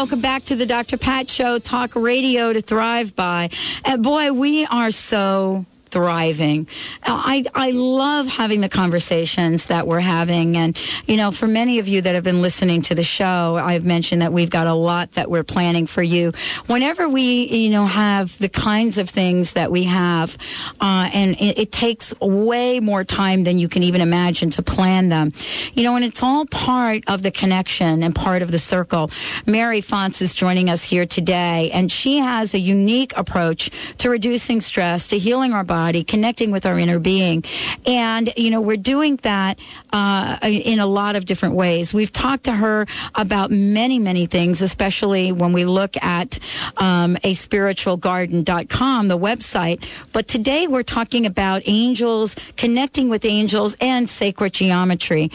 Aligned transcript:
Welcome 0.00 0.22
back, 0.22 0.44
to 0.44 0.56
the 0.56 0.64
Dr. 0.64 0.96
Pat 0.96 1.28
Show, 1.28 1.58
talk 1.58 1.94
radio 1.94 2.54
to 2.54 2.62
thrive 2.62 3.14
by. 3.14 3.50
And 3.84 4.02
boy, 4.02 4.32
we 4.32 4.64
are 4.64 4.92
so 4.92 5.66
thriving. 5.90 6.68
I, 7.02 7.44
I 7.54 7.70
love 7.70 8.26
having 8.26 8.60
the 8.60 8.68
conversations 8.68 9.66
that 9.66 9.86
we're 9.86 10.00
having. 10.00 10.56
And, 10.56 10.78
you 11.06 11.16
know, 11.16 11.30
for 11.30 11.48
many 11.48 11.78
of 11.78 11.88
you 11.88 12.00
that 12.02 12.14
have 12.14 12.24
been 12.24 12.42
listening 12.42 12.82
to 12.82 12.94
the 12.94 13.02
show, 13.02 13.60
I've 13.62 13.84
mentioned 13.84 14.22
that 14.22 14.32
we've 14.32 14.50
got 14.50 14.66
a 14.66 14.74
lot 14.74 15.12
that 15.12 15.30
we're 15.30 15.44
planning 15.44 15.86
for 15.86 16.02
you. 16.02 16.32
Whenever 16.66 17.08
we, 17.08 17.48
you 17.48 17.70
know, 17.70 17.86
have 17.86 18.38
the 18.38 18.48
kinds 18.48 18.98
of 18.98 19.10
things 19.10 19.54
that 19.54 19.70
we 19.70 19.84
have, 19.84 20.36
uh, 20.80 21.10
and 21.12 21.34
it, 21.40 21.58
it 21.58 21.72
takes 21.72 22.14
way 22.20 22.78
more 22.78 23.02
time 23.04 23.44
than 23.44 23.58
you 23.58 23.68
can 23.68 23.82
even 23.82 24.00
imagine 24.00 24.50
to 24.50 24.62
plan 24.62 25.08
them, 25.08 25.32
you 25.74 25.82
know, 25.82 25.96
and 25.96 26.04
it's 26.04 26.22
all 26.22 26.46
part 26.46 27.02
of 27.08 27.22
the 27.22 27.30
connection 27.30 28.02
and 28.02 28.14
part 28.14 28.42
of 28.42 28.50
the 28.52 28.58
circle. 28.58 29.10
Mary 29.46 29.80
Fonts 29.80 30.22
is 30.22 30.34
joining 30.34 30.70
us 30.70 30.84
here 30.84 31.06
today, 31.06 31.70
and 31.72 31.90
she 31.90 32.18
has 32.18 32.54
a 32.54 32.58
unique 32.58 33.12
approach 33.16 33.70
to 33.98 34.08
reducing 34.08 34.60
stress, 34.60 35.08
to 35.08 35.18
healing 35.18 35.52
our 35.52 35.64
body 35.64 35.79
body, 35.80 36.04
connecting 36.04 36.50
with 36.50 36.66
our 36.66 36.78
inner 36.78 36.98
being. 36.98 37.42
And, 37.86 38.32
you 38.36 38.50
know, 38.50 38.60
we're 38.60 38.84
doing 38.94 39.16
that 39.22 39.58
uh, 39.94 40.36
in 40.42 40.78
a 40.78 40.86
lot 41.00 41.16
of 41.16 41.24
different 41.24 41.54
ways. 41.54 41.94
We've 41.94 42.12
talked 42.12 42.44
to 42.44 42.52
her 42.52 42.86
about 43.14 43.50
many, 43.50 43.98
many 43.98 44.26
things, 44.26 44.60
especially 44.60 45.32
when 45.32 45.52
we 45.54 45.64
look 45.64 45.96
at 46.02 46.38
um, 46.76 47.16
a 47.24 47.32
spiritualgarden.com, 47.34 49.08
the 49.08 49.18
website. 49.18 49.78
But 50.12 50.28
today 50.28 50.66
we're 50.66 50.90
talking 50.98 51.24
about 51.24 51.62
angels, 51.64 52.36
connecting 52.56 53.08
with 53.08 53.24
angels, 53.24 53.74
and 53.80 54.08
sacred 54.08 54.52
geometry. 54.52 55.30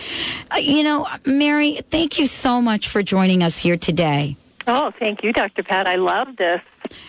Uh, 0.51 0.57
you 0.57 0.83
know, 0.83 1.07
Mary, 1.25 1.79
thank 1.89 2.19
you 2.19 2.27
so 2.27 2.61
much 2.61 2.87
for 2.87 3.01
joining 3.01 3.41
us 3.41 3.57
here 3.57 3.77
today. 3.77 4.37
Oh, 4.67 4.91
thank 4.99 5.23
you, 5.23 5.31
Dr. 5.31 5.63
Pat. 5.63 5.87
I 5.87 5.95
love 5.95 6.35
this. 6.37 6.61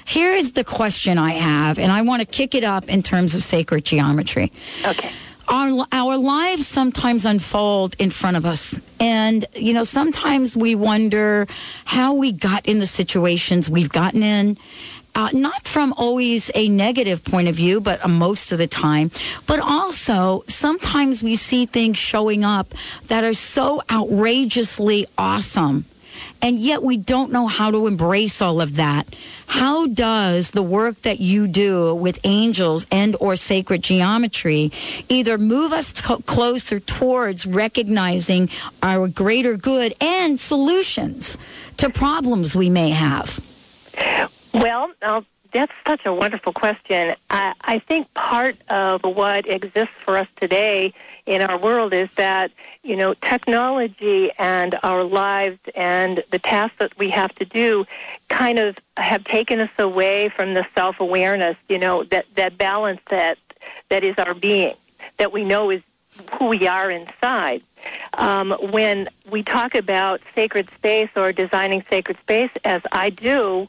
Here 0.06 0.32
is 0.32 0.52
the 0.52 0.64
question 0.64 1.18
I 1.18 1.32
have, 1.32 1.78
and 1.78 1.92
I 1.92 2.02
want 2.02 2.20
to 2.20 2.26
kick 2.26 2.54
it 2.54 2.64
up 2.64 2.88
in 2.88 3.02
terms 3.02 3.34
of 3.34 3.42
sacred 3.42 3.84
geometry. 3.84 4.52
Okay. 4.84 5.10
Our, 5.48 5.86
our 5.92 6.16
lives 6.16 6.66
sometimes 6.66 7.24
unfold 7.24 7.94
in 7.98 8.10
front 8.10 8.36
of 8.36 8.44
us. 8.44 8.80
And, 8.98 9.46
you 9.54 9.72
know, 9.72 9.84
sometimes 9.84 10.56
we 10.56 10.74
wonder 10.74 11.46
how 11.84 12.14
we 12.14 12.32
got 12.32 12.66
in 12.66 12.80
the 12.80 12.86
situations 12.86 13.70
we've 13.70 13.90
gotten 13.90 14.24
in. 14.24 14.58
Uh, 15.14 15.30
not 15.32 15.66
from 15.66 15.94
always 15.94 16.50
a 16.54 16.68
negative 16.68 17.24
point 17.24 17.48
of 17.48 17.54
view, 17.54 17.80
but 17.80 18.04
uh, 18.04 18.08
most 18.08 18.52
of 18.52 18.58
the 18.58 18.66
time. 18.66 19.10
But 19.46 19.60
also, 19.60 20.44
sometimes 20.46 21.22
we 21.22 21.36
see 21.36 21.64
things 21.64 21.96
showing 21.96 22.44
up 22.44 22.74
that 23.06 23.24
are 23.24 23.32
so 23.32 23.80
outrageously 23.90 25.06
awesome 25.16 25.86
and 26.42 26.58
yet 26.58 26.82
we 26.82 26.96
don't 26.96 27.32
know 27.32 27.46
how 27.46 27.70
to 27.70 27.86
embrace 27.86 28.40
all 28.42 28.60
of 28.60 28.76
that. 28.76 29.14
How 29.46 29.86
does 29.86 30.50
the 30.50 30.62
work 30.62 31.02
that 31.02 31.20
you 31.20 31.46
do 31.46 31.94
with 31.94 32.18
angels 32.24 32.86
and 32.90 33.16
or 33.20 33.36
sacred 33.36 33.82
geometry 33.82 34.72
either 35.08 35.38
move 35.38 35.72
us 35.72 35.92
closer 35.92 36.80
towards 36.80 37.46
recognizing 37.46 38.48
our 38.82 39.08
greater 39.08 39.56
good 39.56 39.94
and 40.00 40.38
solutions 40.38 41.38
to 41.76 41.90
problems 41.90 42.56
we 42.56 42.70
may 42.70 42.90
have? 42.90 43.40
Well, 44.52 44.90
that's 45.52 45.72
such 45.86 46.04
a 46.04 46.12
wonderful 46.12 46.52
question. 46.52 47.14
I, 47.30 47.54
I 47.62 47.78
think 47.78 48.12
part 48.14 48.56
of 48.68 49.02
what 49.04 49.48
exists 49.48 49.94
for 50.04 50.18
us 50.18 50.28
today 50.40 50.92
in 51.26 51.42
our 51.42 51.58
world 51.58 51.92
is 51.92 52.08
that, 52.16 52.52
you 52.82 52.96
know, 52.96 53.14
technology 53.14 54.30
and 54.38 54.78
our 54.82 55.02
lives 55.02 55.58
and 55.74 56.22
the 56.30 56.38
tasks 56.38 56.76
that 56.78 56.96
we 56.98 57.10
have 57.10 57.34
to 57.34 57.44
do 57.44 57.84
kind 58.28 58.58
of 58.58 58.76
have 58.96 59.24
taken 59.24 59.60
us 59.60 59.70
away 59.78 60.28
from 60.28 60.54
the 60.54 60.64
self 60.74 61.00
awareness, 61.00 61.56
you 61.68 61.78
know, 61.78 62.04
that, 62.04 62.26
that 62.36 62.56
balance 62.56 63.00
that 63.10 63.38
that 63.88 64.04
is 64.04 64.16
our 64.18 64.34
being, 64.34 64.74
that 65.18 65.32
we 65.32 65.44
know 65.44 65.70
is 65.70 65.82
who 66.38 66.46
we 66.46 66.66
are 66.66 66.90
inside. 66.90 67.62
Um, 68.14 68.52
when 68.70 69.08
we 69.30 69.42
talk 69.42 69.74
about 69.74 70.20
sacred 70.34 70.68
space 70.76 71.10
or 71.14 71.32
designing 71.32 71.84
sacred 71.90 72.18
space, 72.20 72.50
as 72.64 72.82
I 72.92 73.10
do, 73.10 73.68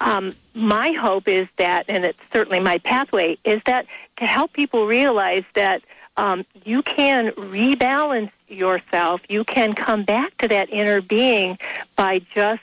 um, 0.00 0.34
my 0.54 0.90
hope 0.92 1.26
is 1.26 1.48
that, 1.56 1.86
and 1.88 2.04
it's 2.04 2.18
certainly 2.32 2.60
my 2.60 2.78
pathway, 2.78 3.38
is 3.44 3.60
that 3.66 3.86
to 4.18 4.26
help 4.26 4.52
people 4.52 4.86
realize 4.86 5.44
that 5.54 5.82
um, 6.16 6.44
you 6.64 6.82
can 6.82 7.30
rebalance 7.32 8.30
yourself. 8.48 9.20
You 9.28 9.44
can 9.44 9.74
come 9.74 10.04
back 10.04 10.36
to 10.38 10.48
that 10.48 10.70
inner 10.70 11.00
being 11.00 11.58
by 11.96 12.20
just 12.34 12.62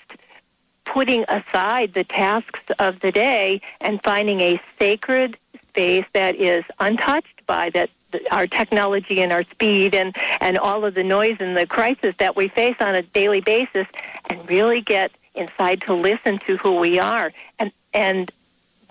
putting 0.85 1.23
aside 1.29 1.93
the 1.93 2.03
tasks 2.03 2.59
of 2.79 2.99
the 2.99 3.11
day 3.11 3.61
and 3.81 4.01
finding 4.03 4.41
a 4.41 4.61
sacred 4.77 5.37
space 5.69 6.05
that 6.13 6.35
is 6.35 6.63
untouched 6.79 7.45
by 7.47 7.69
that 7.71 7.89
our 8.31 8.45
technology 8.45 9.21
and 9.21 9.31
our 9.31 9.43
speed 9.43 9.95
and, 9.95 10.15
and 10.39 10.57
all 10.59 10.85
of 10.85 10.93
the 10.93 11.03
noise 11.03 11.37
and 11.39 11.57
the 11.57 11.65
crisis 11.65 12.13
that 12.19 12.35
we 12.35 12.47
face 12.47 12.75
on 12.79 12.93
a 12.93 13.01
daily 13.01 13.41
basis 13.41 13.87
and 14.29 14.47
really 14.47 14.81
get 14.81 15.11
inside 15.33 15.81
to 15.81 15.93
listen 15.95 16.37
to 16.45 16.57
who 16.57 16.75
we 16.75 16.99
are. 16.99 17.33
And, 17.57 17.71
and 17.93 18.31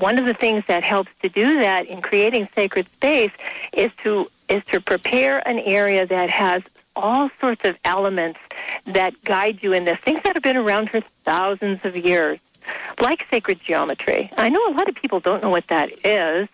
one 0.03 0.19
of 0.19 0.27
the 0.27 0.35
things 0.35 0.65
that 0.67 0.83
helps 0.83 1.11
to 1.23 1.29
do 1.29 1.61
that 1.61 1.87
in 1.87 2.03
creating 2.03 2.49
sacred 2.57 2.87
space 2.95 3.31
is 3.73 3.91
to 4.03 4.29
is 4.49 4.63
to 4.67 4.81
prepare 4.81 5.47
an 5.49 5.61
area 5.61 6.05
that 6.05 6.29
has 6.29 6.61
all 6.97 7.31
sorts 7.41 7.65
of 7.65 7.77
elements 7.85 8.41
that 8.85 9.15
guide 9.25 9.61
you 9.63 9.73
in 9.73 9.85
this 9.85 9.99
things 10.01 10.21
that 10.25 10.35
have 10.35 10.43
been 10.43 10.57
around 10.57 10.91
for 10.91 11.01
thousands 11.25 11.79
of 11.85 11.97
years 11.97 12.41
like 13.01 13.27
sacred 13.31 13.61
geometry. 13.61 14.31
I 14.37 14.49
know 14.49 14.61
a 14.69 14.75
lot 14.75 14.89
of 14.89 14.95
people 14.95 15.21
don't 15.21 15.43
know 15.43 15.51
what 15.51 15.67
that 15.69 15.91
is. 16.05 16.49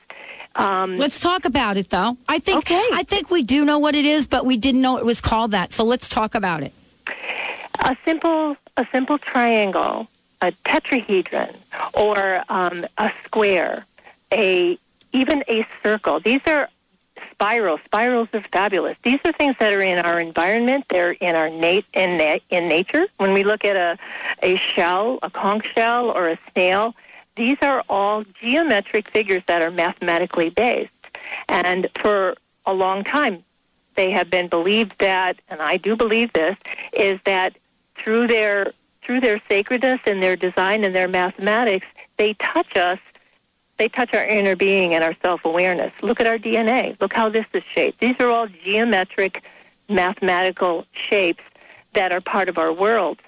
Um, 0.54 0.96
let's 0.96 1.20
talk 1.20 1.44
about 1.44 1.76
it 1.76 1.88
though. 1.88 2.16
I 2.28 2.38
think 2.38 2.58
okay. 2.58 2.84
i 2.92 3.02
think 3.02 3.30
we 3.30 3.42
do 3.42 3.64
know 3.64 3.78
what 3.78 3.94
it 3.94 4.04
is 4.04 4.26
but 4.26 4.44
we 4.44 4.56
didn't 4.56 4.82
know 4.82 4.98
it 4.98 5.06
was 5.06 5.20
called 5.22 5.52
that. 5.52 5.72
So 5.72 5.84
let's 5.84 6.08
talk 6.08 6.34
about 6.34 6.62
it. 6.62 6.72
A 7.80 7.96
simple 8.04 8.56
a 8.76 8.86
simple 8.92 9.16
triangle 9.18 10.08
a 10.40 10.52
tetrahedron 10.64 11.56
or 11.94 12.42
um, 12.48 12.86
a 12.98 13.10
square, 13.24 13.84
a 14.32 14.78
even 15.12 15.42
a 15.48 15.66
circle. 15.82 16.20
These 16.20 16.40
are 16.46 16.68
spirals. 17.30 17.80
Spirals 17.84 18.28
are 18.32 18.44
fabulous. 18.52 18.96
These 19.02 19.18
are 19.24 19.32
things 19.32 19.56
that 19.58 19.72
are 19.72 19.80
in 19.80 19.98
our 19.98 20.20
environment. 20.20 20.84
They're 20.88 21.12
in 21.12 21.34
our 21.34 21.48
nat- 21.48 21.84
in, 21.94 22.16
na- 22.16 22.38
in 22.50 22.68
nature. 22.68 23.06
When 23.16 23.32
we 23.32 23.42
look 23.44 23.64
at 23.64 23.76
a 23.76 23.98
a 24.42 24.56
shell, 24.56 25.18
a 25.22 25.30
conch 25.30 25.66
shell, 25.74 26.10
or 26.10 26.28
a 26.28 26.38
snail, 26.52 26.94
these 27.36 27.56
are 27.62 27.84
all 27.88 28.24
geometric 28.40 29.10
figures 29.10 29.42
that 29.46 29.62
are 29.62 29.70
mathematically 29.70 30.50
based. 30.50 30.90
And 31.48 31.88
for 32.00 32.36
a 32.66 32.72
long 32.72 33.04
time, 33.04 33.44
they 33.96 34.10
have 34.10 34.30
been 34.30 34.48
believed 34.48 34.94
that, 34.98 35.40
and 35.48 35.60
I 35.60 35.76
do 35.76 35.96
believe 35.96 36.32
this, 36.32 36.56
is 36.92 37.18
that 37.24 37.56
through 37.96 38.28
their 38.28 38.72
through 39.08 39.20
their 39.20 39.40
sacredness 39.48 40.00
and 40.04 40.22
their 40.22 40.36
design 40.36 40.84
and 40.84 40.94
their 40.94 41.08
mathematics, 41.08 41.86
they 42.18 42.34
touch 42.34 42.76
us. 42.76 42.98
They 43.78 43.88
touch 43.88 44.12
our 44.12 44.24
inner 44.24 44.54
being 44.54 44.94
and 44.94 45.02
our 45.02 45.16
self 45.22 45.44
awareness. 45.44 45.92
Look 46.02 46.20
at 46.20 46.26
our 46.26 46.36
DNA. 46.38 47.00
Look 47.00 47.14
how 47.14 47.30
this 47.30 47.46
is 47.54 47.62
shaped. 47.74 48.00
These 48.00 48.16
are 48.20 48.28
all 48.28 48.48
geometric, 48.48 49.42
mathematical 49.88 50.86
shapes 50.92 51.42
that 51.94 52.12
are 52.12 52.20
part 52.20 52.50
of 52.50 52.58
our 52.58 52.72
world. 52.72 53.18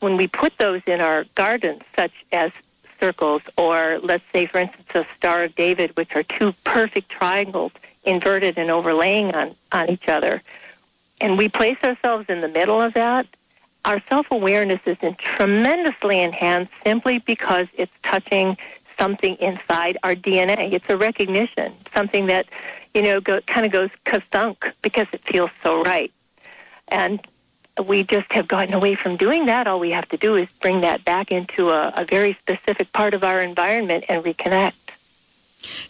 When 0.00 0.16
we 0.16 0.26
put 0.26 0.58
those 0.58 0.82
in 0.86 1.00
our 1.00 1.24
gardens, 1.36 1.82
such 1.94 2.12
as 2.32 2.50
circles, 2.98 3.42
or 3.56 4.00
let's 4.02 4.24
say, 4.32 4.46
for 4.46 4.58
instance, 4.58 4.88
a 4.94 5.04
Star 5.16 5.44
of 5.44 5.54
David, 5.54 5.96
which 5.96 6.16
are 6.16 6.24
two 6.24 6.52
perfect 6.64 7.08
triangles 7.08 7.72
inverted 8.02 8.58
and 8.58 8.70
overlaying 8.70 9.32
on, 9.34 9.54
on 9.70 9.90
each 9.90 10.08
other, 10.08 10.42
and 11.20 11.38
we 11.38 11.48
place 11.48 11.78
ourselves 11.84 12.26
in 12.28 12.40
the 12.40 12.48
middle 12.48 12.80
of 12.80 12.94
that, 12.94 13.26
our 13.84 14.02
self 14.08 14.26
awareness 14.30 14.80
is 14.86 14.98
tremendously 15.18 16.20
enhanced 16.20 16.72
simply 16.84 17.18
because 17.18 17.66
it's 17.74 17.92
touching 18.02 18.56
something 18.98 19.36
inside 19.36 19.98
our 20.02 20.14
DNA. 20.14 20.72
It's 20.72 20.88
a 20.88 20.96
recognition, 20.96 21.74
something 21.94 22.26
that, 22.26 22.46
you 22.94 23.02
know, 23.02 23.20
go, 23.20 23.40
kind 23.42 23.66
of 23.66 23.72
goes 23.72 23.90
kasunk 24.06 24.72
because 24.82 25.06
it 25.12 25.20
feels 25.24 25.50
so 25.62 25.82
right. 25.82 26.12
And 26.88 27.20
we 27.86 28.04
just 28.04 28.30
have 28.32 28.46
gotten 28.46 28.72
away 28.72 28.94
from 28.94 29.16
doing 29.16 29.46
that. 29.46 29.66
All 29.66 29.80
we 29.80 29.90
have 29.90 30.08
to 30.10 30.16
do 30.16 30.36
is 30.36 30.48
bring 30.60 30.80
that 30.82 31.04
back 31.04 31.30
into 31.30 31.70
a, 31.70 31.92
a 31.96 32.04
very 32.04 32.38
specific 32.40 32.92
part 32.92 33.14
of 33.14 33.24
our 33.24 33.40
environment 33.40 34.04
and 34.08 34.22
reconnect. 34.24 34.72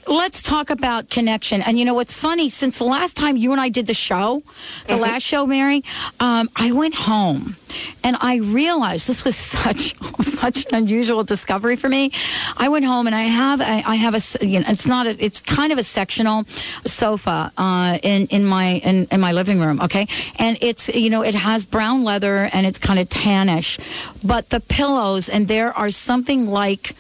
Let's 0.07 0.43
talk 0.43 0.71
about 0.71 1.11
connection. 1.11 1.63
And 1.63 1.79
you 1.79 1.85
know 1.85 1.95
what's 1.95 2.15
funny? 2.15 2.49
Since 2.49 2.79
the 2.79 2.85
last 2.85 3.17
time 3.17 3.37
you 3.37 3.53
and 3.53 3.61
I 3.61 3.69
did 3.69 3.87
the 3.87 3.95
show, 3.95 4.43
the 4.87 4.95
mm-hmm. 4.95 5.03
last 5.03 5.23
show, 5.23 5.47
Mary, 5.47 5.85
um, 6.21 6.51
I 6.57 6.73
went 6.73 6.95
home 6.95 7.57
And 8.03 8.17
I 8.21 8.37
realized 8.37 9.09
this 9.09 9.25
was 9.25 9.37
such 9.55 9.95
such 10.23 10.67
an 10.67 10.75
unusual 10.75 11.25
discovery 11.25 11.77
for 11.77 11.89
me. 11.89 12.13
I 12.57 12.69
went 12.69 12.85
home 12.85 13.07
and 13.07 13.15
I 13.15 13.23
have 13.23 13.61
I, 13.61 13.83
I 13.87 13.95
have 13.97 14.15
a 14.15 14.47
you 14.47 14.61
know 14.61 14.67
it's 14.69 14.87
not 14.87 15.07
a 15.07 15.25
it's 15.25 15.41
kind 15.41 15.73
of 15.73 15.79
a 15.79 15.85
sectional 15.85 16.45
sofa 16.87 17.53
uh, 17.57 17.99
in 18.03 18.27
in 18.29 18.45
my 18.45 18.81
in, 18.85 19.07
in 19.11 19.21
my 19.21 19.33
living 19.33 19.61
room. 19.61 19.81
Okay, 19.81 20.07
and 20.37 20.59
it's 20.61 20.89
you 20.89 21.11
know 21.11 21.23
it 21.23 21.35
has 21.35 21.67
brown 21.67 22.05
leather 22.05 22.49
and 22.53 22.67
it's 22.67 22.79
kind 22.79 22.99
of 22.99 23.09
tannish, 23.09 23.79
but 24.23 24.51
the 24.51 24.61
pillows 24.61 25.29
and 25.29 25.49
there 25.49 25.77
are 25.77 25.91
something 25.91 26.47
like 26.47 26.95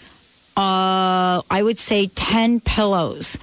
uh, 0.56 1.42
I 1.50 1.62
would 1.62 1.78
say 1.78 2.06
10 2.06 2.60
pillows. 2.60 3.36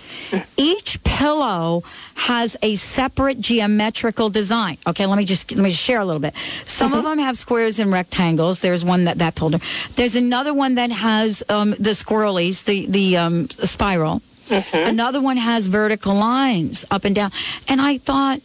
Each 0.56 1.04
pillow 1.04 1.84
has 2.16 2.56
a 2.62 2.75
separate 2.78 3.42
geometrical 3.42 4.30
design. 4.30 4.78
Okay, 4.88 5.06
let 5.06 5.18
me 5.18 5.25
just 5.25 5.52
let 5.52 5.62
me 5.62 5.72
just 5.72 5.84
share 5.84 6.00
a 6.00 6.06
little 6.06 6.22
bit. 6.22 6.34
Some 6.66 6.92
mm-hmm. 6.92 7.00
of 7.00 7.04
them 7.04 7.19
have 7.19 7.38
squares 7.38 7.80
and 7.80 7.92
rectangles. 7.92 8.62
There's 8.62 8.86
one 8.86 9.06
that 9.06 9.18
that 9.18 9.36
pillow. 9.36 9.60
There's 9.96 10.16
another 10.16 10.54
one 10.54 10.75
that 10.75 10.92
has 10.92 11.44
um, 11.50 11.72
the 11.72 11.92
squirrelies, 11.92 12.63
the 12.63 12.86
the 12.86 13.18
um, 13.18 13.50
spiral. 13.50 14.22
Mm-hmm. 14.48 14.90
Another 14.90 15.22
one 15.22 15.38
has 15.38 15.68
vertical 15.68 16.13
lines 16.13 16.86
up 16.92 17.06
and 17.06 17.16
down. 17.16 17.31
And 17.68 17.81
I 17.81 17.98
thought, 17.98 18.42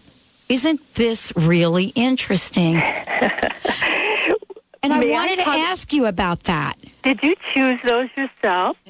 isn't 0.48 0.94
this 0.94 1.32
really 1.36 1.86
interesting? 1.94 2.76
and 4.82 4.92
I 4.92 5.00
May 5.00 5.10
wanted 5.10 5.40
I 5.40 5.44
to 5.44 5.50
ask 5.50 5.92
you 5.92 6.06
about 6.06 6.44
that. 6.44 6.76
Did 7.06 7.22
you 7.22 7.36
choose 7.52 7.80
those 7.84 8.08
yourself? 8.16 8.76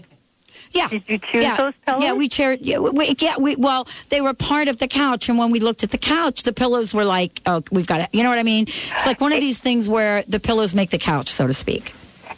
Yeah. 0.72 0.88
Did 0.88 1.04
you 1.06 1.18
choose 1.18 1.42
yeah. 1.42 1.56
those 1.56 1.72
pillows? 1.86 2.02
Yeah, 2.02 2.12
we 2.12 2.28
shared. 2.28 2.60
Yeah, 2.60 2.78
we, 2.78 3.14
yeah, 3.18 3.38
we, 3.38 3.56
well, 3.56 3.88
they 4.10 4.20
were 4.20 4.34
part 4.34 4.68
of 4.68 4.78
the 4.78 4.88
couch, 4.88 5.28
and 5.28 5.38
when 5.38 5.50
we 5.50 5.58
looked 5.58 5.82
at 5.82 5.90
the 5.90 5.98
couch, 5.98 6.42
the 6.42 6.52
pillows 6.52 6.92
were 6.92 7.04
like, 7.04 7.40
oh, 7.46 7.62
we've 7.70 7.86
got 7.86 8.00
it. 8.02 8.08
You 8.12 8.22
know 8.22 8.28
what 8.28 8.38
I 8.38 8.42
mean? 8.42 8.66
It's 8.66 9.06
like 9.06 9.20
one 9.20 9.32
of 9.32 9.40
these 9.40 9.58
things 9.58 9.88
where 9.88 10.22
the 10.28 10.38
pillows 10.38 10.74
make 10.74 10.90
the 10.90 10.98
couch, 10.98 11.28
so 11.28 11.46
to 11.46 11.54
speak. 11.54 11.94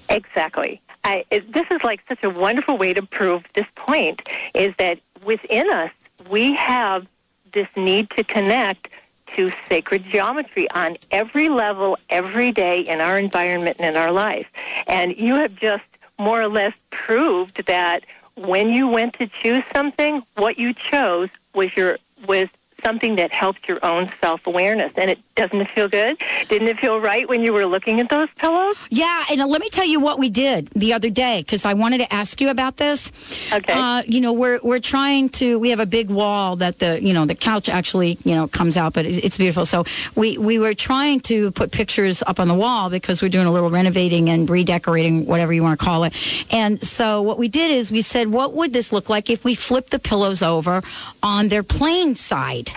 Exactly. 0.09 0.81
I, 1.03 1.25
it, 1.31 1.53
this 1.53 1.67
is 1.71 1.83
like 1.83 2.01
such 2.09 2.23
a 2.23 2.31
wonderful 2.31 2.79
way 2.79 2.95
to 2.95 3.03
prove 3.03 3.43
this 3.55 3.67
point: 3.75 4.23
is 4.55 4.73
that 4.79 5.01
within 5.25 5.69
us 5.71 5.91
we 6.31 6.55
have 6.55 7.07
this 7.53 7.69
need 7.77 8.11
to 8.11 8.23
connect 8.23 8.89
to 9.37 9.51
sacred 9.69 10.05
geometry 10.11 10.71
on 10.71 10.97
every 11.11 11.49
level, 11.49 11.99
every 12.11 12.53
day 12.53 12.81
in 12.81 13.01
our 13.01 13.19
environment 13.19 13.77
and 13.79 13.97
in 13.97 14.03
our 14.03 14.13
life. 14.13 14.47
And 14.87 15.17
you 15.17 15.35
have 15.35 15.55
just 15.55 15.85
more 16.19 16.41
or 16.43 16.49
less 16.49 16.75
proved 16.91 17.67
that 17.67 18.05
when 18.37 18.71
you 18.71 18.89
went 18.89 19.15
to 19.15 19.27
choose 19.27 19.65
something, 19.75 20.23
what 20.37 20.59
you 20.59 20.73
chose 20.73 21.29
was 21.55 21.77
your 21.77 21.99
was 22.27 22.49
something 22.85 23.17
that 23.17 23.33
helped 23.33 23.69
your 23.69 23.85
own 23.85 24.11
self 24.21 24.47
awareness. 24.47 24.93
And 24.97 25.11
it 25.11 25.19
doesn't 25.35 25.61
it 25.61 25.71
feel 25.71 25.89
good? 25.89 26.17
Didn't 26.49 26.69
it 26.69 26.79
feel 26.79 27.01
right 27.01 27.29
when 27.29 27.43
you 27.43 27.53
were 27.53 27.67
looking 27.67 28.01
at 28.01 28.09
those 28.11 28.29
pillows? 28.37 28.77
Yeah, 28.91 29.25
and 29.31 29.41
let 29.47 29.61
me 29.61 29.69
tell 29.69 29.87
you 29.87 30.01
what 30.01 30.19
we 30.19 30.29
did 30.29 30.69
the 30.75 30.93
other 30.93 31.11
day 31.11 31.43
because 31.43 31.65
I 31.65 31.75
wanted 31.75 31.99
to 31.99 32.13
ask 32.13 32.41
you 32.41 32.51
about 32.51 32.77
this. 32.77 33.13
Okay. 33.53 33.73
Uh, 33.73 34.03
you 34.07 34.21
know, 34.21 34.33
we're 34.33 34.61
we're 34.63 34.81
trying 34.81 35.29
to. 35.31 35.59
We 35.59 35.71
have 35.71 35.81
a 35.81 35.87
big 35.87 36.11
wall 36.11 36.57
that 36.57 36.79
the 36.79 37.03
you 37.03 37.13
know 37.13 37.27
the 37.27 37.35
couch 37.35 37.69
actually 37.69 38.19
you 38.25 38.35
know 38.35 38.49
comes 38.49 38.77
out, 38.77 38.93
but 38.93 39.07
it, 39.07 39.25
it's 39.25 39.39
beautiful. 39.39 39.67
So 39.67 39.85
we 40.15 40.39
we 40.39 40.59
were 40.59 40.75
trying 40.75 41.21
to 41.21 41.51
put 41.53 41.71
pictures 41.71 42.23
up 42.27 42.41
on 42.41 42.49
the 42.49 42.55
wall 42.55 42.91
because 42.91 43.23
we're 43.23 43.29
doing 43.29 43.47
a 43.47 43.53
little 43.53 43.71
renovating 43.71 44.29
and 44.31 44.49
redecorating, 44.49 45.27
whatever 45.27 45.53
you 45.53 45.63
want 45.63 45.79
to 45.79 45.85
call 45.85 46.05
it. 46.05 46.15
And 46.51 46.85
so 46.85 47.23
what 47.23 47.39
we 47.39 47.49
did 47.49 47.71
is 47.71 47.91
we 47.91 48.03
said, 48.03 48.29
what 48.29 48.55
would 48.55 48.73
this 48.73 48.93
look 48.93 49.09
like 49.09 49.31
if 49.31 49.45
we 49.45 49.55
flipped 49.55 49.91
the 49.91 49.99
pillows 49.99 50.43
over 50.43 50.83
on 51.23 51.49
their 51.49 51.63
plain 51.63 52.15
side? 52.15 52.68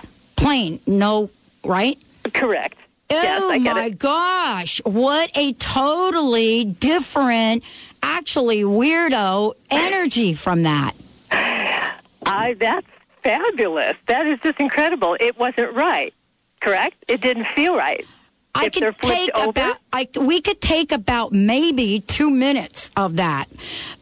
Plain, 0.41 0.79
no, 0.87 1.29
right? 1.63 1.99
Correct. 2.33 2.75
Oh 3.11 3.51
yes, 3.51 3.63
my 3.63 3.89
gosh. 3.89 4.81
What 4.85 5.29
a 5.37 5.53
totally 5.53 6.63
different, 6.63 7.63
actually 8.01 8.63
weirdo 8.63 9.53
energy 9.69 10.33
from 10.33 10.63
that. 10.63 10.93
I 11.31 12.55
that's 12.59 12.87
fabulous. 13.23 13.95
That 14.07 14.25
is 14.25 14.39
just 14.41 14.59
incredible. 14.59 15.15
It 15.19 15.37
wasn't 15.37 15.73
right. 15.75 16.11
Correct? 16.59 16.95
It 17.07 17.21
didn't 17.21 17.45
feel 17.55 17.75
right. 17.75 18.05
I 18.53 18.65
if 18.65 18.73
could 18.73 18.95
take 19.01 19.33
over? 19.35 19.49
about 19.49 19.77
I 19.93 20.07
we 20.19 20.41
could 20.41 20.61
take 20.61 20.91
about 20.91 21.31
maybe 21.31 22.01
two 22.01 22.29
minutes 22.29 22.91
of 22.95 23.15
that. 23.17 23.49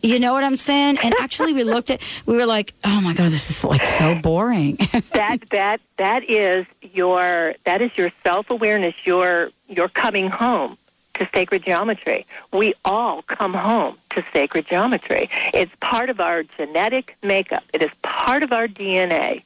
You 0.01 0.19
know 0.19 0.33
what 0.33 0.43
I'm 0.43 0.57
saying? 0.57 0.97
And 1.03 1.13
actually, 1.19 1.53
we 1.53 1.63
looked 1.63 1.89
at 1.89 2.01
we 2.25 2.35
were 2.35 2.45
like, 2.45 2.73
oh 2.83 3.01
my 3.01 3.13
god, 3.13 3.31
this 3.31 3.49
is 3.49 3.63
like 3.63 3.85
so 3.85 4.15
boring. 4.15 4.75
that 5.11 5.39
that 5.51 5.81
that 5.97 6.29
is 6.29 6.65
your 6.93 7.55
that 7.65 7.81
is 7.81 7.91
your 7.97 8.11
self 8.23 8.49
awareness. 8.49 8.95
Your 9.05 9.51
your 9.67 9.89
coming 9.89 10.29
home 10.29 10.77
to 11.15 11.29
sacred 11.33 11.63
geometry. 11.63 12.25
We 12.51 12.73
all 12.85 13.21
come 13.23 13.53
home 13.53 13.97
to 14.11 14.23
sacred 14.33 14.67
geometry. 14.67 15.29
It's 15.53 15.71
part 15.81 16.09
of 16.09 16.19
our 16.19 16.43
genetic 16.43 17.15
makeup. 17.21 17.63
It 17.73 17.83
is 17.83 17.91
part 18.01 18.41
of 18.41 18.51
our 18.51 18.67
DNA. 18.67 19.43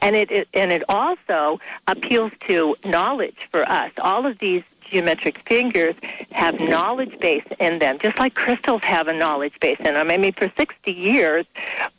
And 0.00 0.16
it, 0.16 0.30
it 0.30 0.48
and 0.54 0.72
it 0.72 0.82
also 0.88 1.60
appeals 1.86 2.32
to 2.48 2.76
knowledge 2.84 3.48
for 3.50 3.68
us. 3.68 3.92
All 4.00 4.26
of 4.26 4.38
these 4.38 4.62
geometric 4.90 5.38
figures 5.48 5.94
have 6.32 6.58
knowledge 6.60 7.18
base 7.18 7.44
in 7.58 7.78
them, 7.78 7.98
just 7.98 8.18
like 8.18 8.34
crystals 8.34 8.82
have 8.84 9.08
a 9.08 9.12
knowledge 9.12 9.58
base 9.60 9.78
in 9.80 9.94
them. 9.94 10.10
I 10.10 10.16
mean, 10.16 10.32
for 10.32 10.50
60 10.56 10.92
years, 10.92 11.46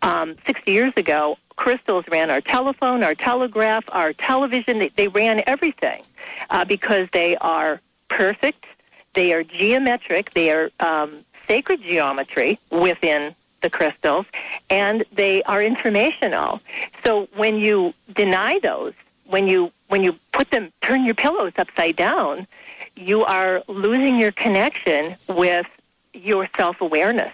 um, 0.02 0.36
60 0.46 0.72
years 0.72 0.94
ago, 0.96 1.38
crystals 1.56 2.06
ran 2.10 2.30
our 2.30 2.42
telephone, 2.42 3.04
our 3.04 3.16
telegraph, 3.16 3.84
our 3.90 4.14
television. 4.14 4.80
They, 4.80 4.90
they 4.90 5.08
ran 5.08 5.42
everything 5.48 6.04
uh, 6.50 6.66
because 6.66 7.08
they 7.14 7.36
are 7.38 7.82
perfect. 8.10 8.66
They 9.14 9.34
are 9.34 9.44
geometric. 9.44 10.34
They 10.34 10.52
are 10.52 10.70
um, 10.80 11.26
sacred 11.48 11.82
geometry 11.82 12.60
within 12.72 13.36
the 13.62 13.70
crystals, 13.70 14.26
and 14.70 15.04
they 15.14 15.44
are 15.44 15.62
informational. 15.62 16.62
So 17.04 17.28
when 17.36 17.58
you 17.58 17.94
deny 18.14 18.60
those, 18.60 18.94
when 19.26 19.48
you 19.48 19.72
when 19.88 20.04
you 20.04 20.16
put 20.32 20.52
them, 20.52 20.72
turn 20.82 21.06
your 21.06 21.16
pillows 21.16 21.54
upside 21.58 21.96
down, 21.96 22.48
you 22.96 23.24
are 23.24 23.64
losing 23.68 24.18
your 24.18 24.32
connection 24.32 25.16
with 25.28 25.68
your 26.14 26.50
self 26.58 26.82
awareness, 26.82 27.34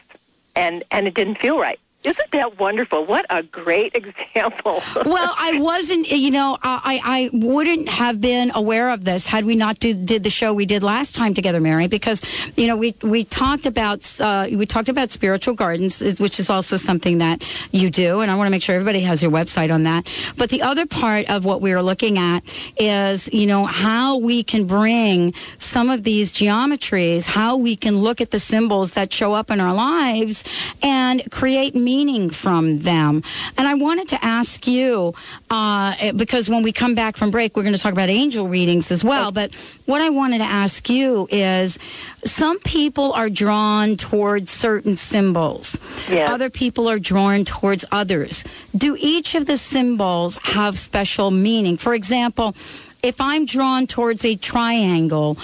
and 0.55 0.83
and 0.91 1.07
it 1.07 1.13
didn't 1.13 1.39
feel 1.39 1.59
right. 1.59 1.79
Isn't 2.03 2.31
that 2.31 2.59
wonderful? 2.59 3.05
What 3.05 3.25
a 3.29 3.43
great 3.43 3.95
example. 4.35 4.83
well, 5.05 5.33
I 5.37 5.57
wasn't, 5.59 6.09
you 6.09 6.31
know, 6.31 6.57
I, 6.61 7.01
I 7.03 7.29
wouldn't 7.31 7.87
have 7.87 8.19
been 8.19 8.51
aware 8.53 8.89
of 8.89 9.05
this 9.05 9.25
had 9.25 9.45
we 9.45 9.55
not 9.55 9.79
do, 9.79 9.93
did 9.93 10.23
the 10.23 10.29
show 10.29 10.53
we 10.53 10.65
did 10.65 10.83
last 10.83 11.15
time 11.15 11.33
together, 11.33 11.61
Mary, 11.61 11.87
because, 11.87 12.21
you 12.57 12.67
know, 12.67 12.75
we, 12.75 12.95
we 13.01 13.23
talked 13.23 13.65
about, 13.65 14.19
uh, 14.19 14.47
we 14.51 14.65
talked 14.65 14.89
about 14.89 15.11
spiritual 15.11 15.53
gardens, 15.53 16.01
which 16.19 16.39
is 16.39 16.49
also 16.49 16.75
something 16.75 17.19
that 17.19 17.47
you 17.71 17.89
do. 17.89 18.19
And 18.19 18.29
I 18.29 18.35
want 18.35 18.47
to 18.47 18.51
make 18.51 18.61
sure 18.61 18.75
everybody 18.75 19.01
has 19.01 19.21
your 19.21 19.31
website 19.31 19.73
on 19.73 19.83
that. 19.83 20.07
But 20.35 20.49
the 20.49 20.61
other 20.61 20.85
part 20.85 21.29
of 21.29 21.45
what 21.45 21.61
we 21.61 21.73
were 21.73 21.81
looking 21.81 22.17
at 22.17 22.43
is, 22.77 23.31
you 23.31 23.45
know, 23.45 23.65
how 23.65 24.17
we 24.17 24.43
can 24.43 24.65
bring 24.65 25.33
some 25.57 25.89
of 25.89 26.03
these 26.03 26.33
geometries, 26.33 27.27
how 27.27 27.55
we 27.55 27.77
can 27.77 27.97
look 27.97 28.19
at 28.19 28.31
the 28.31 28.39
symbols 28.39 28.91
that 28.91 29.13
show 29.13 29.33
up 29.33 29.49
in 29.49 29.61
our 29.61 29.73
lives 29.73 30.43
and 30.81 31.23
create 31.31 31.73
meaning 31.75 31.92
meaning 31.93 32.29
from 32.31 32.79
them. 32.79 33.21
And 33.55 33.67
I 33.67 33.75
wanted 33.75 34.07
to 34.09 34.19
ask 34.25 34.65
you, 34.65 35.13
uh, 35.51 36.11
because 36.13 36.49
when 36.49 36.63
we 36.63 36.71
come 36.71 36.95
back 36.95 37.17
from 37.17 37.29
break, 37.29 37.55
we're 37.55 37.67
going 37.69 37.75
to 37.75 37.83
talk 37.85 37.93
about 37.93 38.09
angel 38.09 38.47
readings 38.47 38.91
as 38.91 39.03
well. 39.03 39.31
But 39.31 39.53
what 39.85 40.01
I 40.01 40.09
wanted 40.09 40.39
to 40.39 40.49
ask 40.63 40.89
you 40.89 41.27
is 41.29 41.77
some 42.25 42.57
people 42.59 43.13
are 43.13 43.29
drawn 43.29 43.95
towards 43.95 44.49
certain 44.49 44.95
symbols, 44.95 45.77
yes. 46.09 46.29
other 46.35 46.49
people 46.49 46.87
are 46.87 46.99
drawn 46.99 47.45
towards 47.45 47.85
others. 47.91 48.43
Do 48.75 48.97
each 48.99 49.35
of 49.35 49.45
the 49.45 49.57
symbols 49.57 50.37
have 50.57 50.77
special 50.77 51.29
meaning? 51.29 51.77
For 51.77 51.93
example, 51.93 52.55
if 53.03 53.19
I'm 53.19 53.45
drawn 53.45 53.85
towards 53.85 54.25
a 54.25 54.35
triangle, 54.35 55.37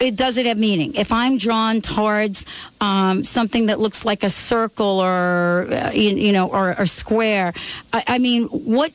it 0.00 0.16
does 0.16 0.36
it 0.36 0.46
have 0.46 0.58
meaning. 0.58 0.94
If 0.94 1.12
I'm 1.12 1.38
drawn 1.38 1.80
towards 1.80 2.44
um, 2.80 3.24
something 3.24 3.66
that 3.66 3.80
looks 3.80 4.04
like 4.04 4.22
a 4.22 4.30
circle 4.30 5.00
or 5.00 5.66
uh, 5.70 5.90
you, 5.92 6.10
you, 6.10 6.32
know 6.32 6.48
or 6.48 6.70
a 6.72 6.86
square, 6.86 7.52
I, 7.92 8.04
I, 8.06 8.18
mean, 8.18 8.44
what 8.48 8.92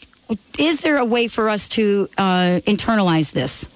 is 0.58 0.82
there 0.82 0.98
a 0.98 1.06
way 1.06 1.28
for 1.28 1.50
us 1.50 1.68
to 1.70 2.10
uh, 2.18 2.60
internalize 2.66 3.32
this? 3.34 3.68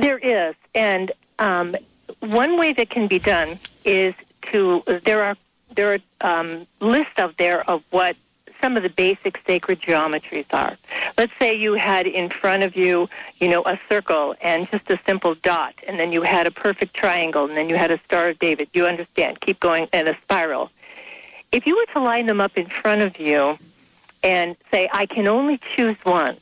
There 0.00 0.18
is, 0.18 0.54
and 0.74 1.12
um, 1.38 1.76
one 2.20 2.58
way 2.58 2.72
that 2.72 2.90
can 2.90 3.06
be 3.06 3.18
done 3.18 3.58
is 3.84 4.14
to 4.52 4.82
there 5.04 5.22
are 5.22 5.36
there 5.74 5.92
are 5.94 5.98
um, 6.20 6.66
lists 6.80 7.18
out 7.18 7.36
there 7.38 7.68
of 7.68 7.82
what 7.90 8.16
some 8.60 8.76
of 8.76 8.82
the 8.82 8.88
basic 8.88 9.40
sacred 9.46 9.80
geometries 9.80 10.46
are. 10.52 10.76
Let's 11.16 11.32
say 11.38 11.54
you 11.54 11.74
had 11.74 12.06
in 12.06 12.30
front 12.30 12.62
of 12.62 12.76
you, 12.76 13.08
you 13.40 13.48
know, 13.48 13.62
a 13.64 13.78
circle 13.88 14.34
and 14.40 14.70
just 14.70 14.90
a 14.90 14.98
simple 15.06 15.34
dot, 15.36 15.74
and 15.86 15.98
then 15.98 16.12
you 16.12 16.22
had 16.22 16.46
a 16.46 16.50
perfect 16.50 16.94
triangle, 16.94 17.44
and 17.46 17.56
then 17.56 17.68
you 17.68 17.76
had 17.76 17.90
a 17.90 18.00
Star 18.04 18.28
of 18.28 18.38
David. 18.38 18.68
You 18.72 18.86
understand? 18.86 19.40
Keep 19.40 19.60
going, 19.60 19.88
and 19.92 20.08
a 20.08 20.16
spiral. 20.22 20.70
If 21.52 21.66
you 21.66 21.76
were 21.76 21.86
to 21.94 22.00
line 22.00 22.26
them 22.26 22.40
up 22.40 22.56
in 22.56 22.66
front 22.66 23.02
of 23.02 23.18
you 23.18 23.58
and 24.22 24.56
say, 24.70 24.88
I 24.92 25.06
can 25.06 25.28
only 25.28 25.60
choose 25.74 25.96
one, 26.02 26.36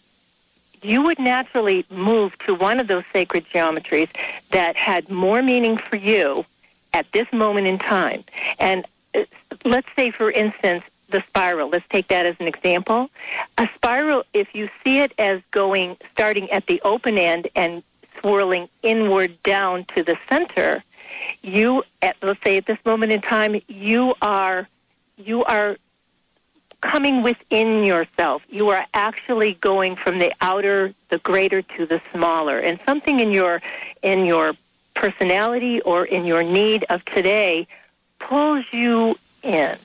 you 0.83 1.03
would 1.03 1.19
naturally 1.19 1.87
move 1.91 2.37
to 2.47 2.55
one 2.55 2.79
of 2.79 2.89
those 2.89 3.05
sacred 3.13 3.47
geometries 3.53 4.09
that 4.51 4.77
had 4.77 5.09
more 5.09 5.43
meaning 5.43 5.79
for 5.79 5.97
you 5.97 6.45
at 6.93 7.07
this 7.13 7.27
moment 7.33 7.67
in 7.67 7.79
time. 7.79 8.23
And 8.59 8.87
uh, 9.15 9.25
let's 9.65 9.89
say, 9.97 10.11
for 10.11 10.31
instance, 10.31 10.85
the 11.11 11.23
spiral. 11.29 11.69
Let's 11.69 11.87
take 11.91 12.09
that 12.09 12.27
as 12.27 12.37
an 12.41 12.49
example. 12.49 13.11
A 13.59 13.69
spiral, 13.75 14.25
if 14.33 14.55
you 14.55 14.69
see 14.83 14.99
it 14.99 15.13
as 15.19 15.41
going, 15.51 15.97
starting 16.13 16.51
at 16.51 16.67
the 16.67 16.81
open 16.83 17.19
end 17.19 17.49
and 17.55 17.83
swirling 18.21 18.69
inward 18.83 19.43
down 19.43 19.85
to 19.97 20.03
the 20.03 20.17
center, 20.29 20.83
you, 21.43 21.85
at, 22.03 22.17
let's 22.23 22.43
say 22.43 22.57
at 22.57 22.67
this 22.67 22.79
moment 22.85 23.13
in 23.13 23.21
time, 23.21 23.61
you 23.69 24.15
are, 24.23 24.69
you 25.17 25.45
are 25.45 25.77
coming 26.81 27.23
within 27.23 27.85
yourself. 27.85 28.43
You 28.49 28.69
are 28.71 28.87
actually 28.93 29.55
going 29.55 29.97
from 29.97 30.19
the 30.19 30.33
outer, 30.41 30.95
the 31.09 31.19
greater 31.19 31.63
to 31.63 31.87
the 31.87 32.01
smaller. 32.13 32.59
And 32.59 32.79
something 32.85 33.21
in 33.21 33.33
your, 33.33 33.63
in 34.03 34.27
your 34.27 34.53
personality 34.95 35.81
or 35.83 36.05
in 36.05 36.25
your 36.25 36.43
need 36.43 36.85
of 36.91 37.05
today 37.05 37.67
pulls 38.19 38.65
you 38.73 39.19
in. 39.43 39.77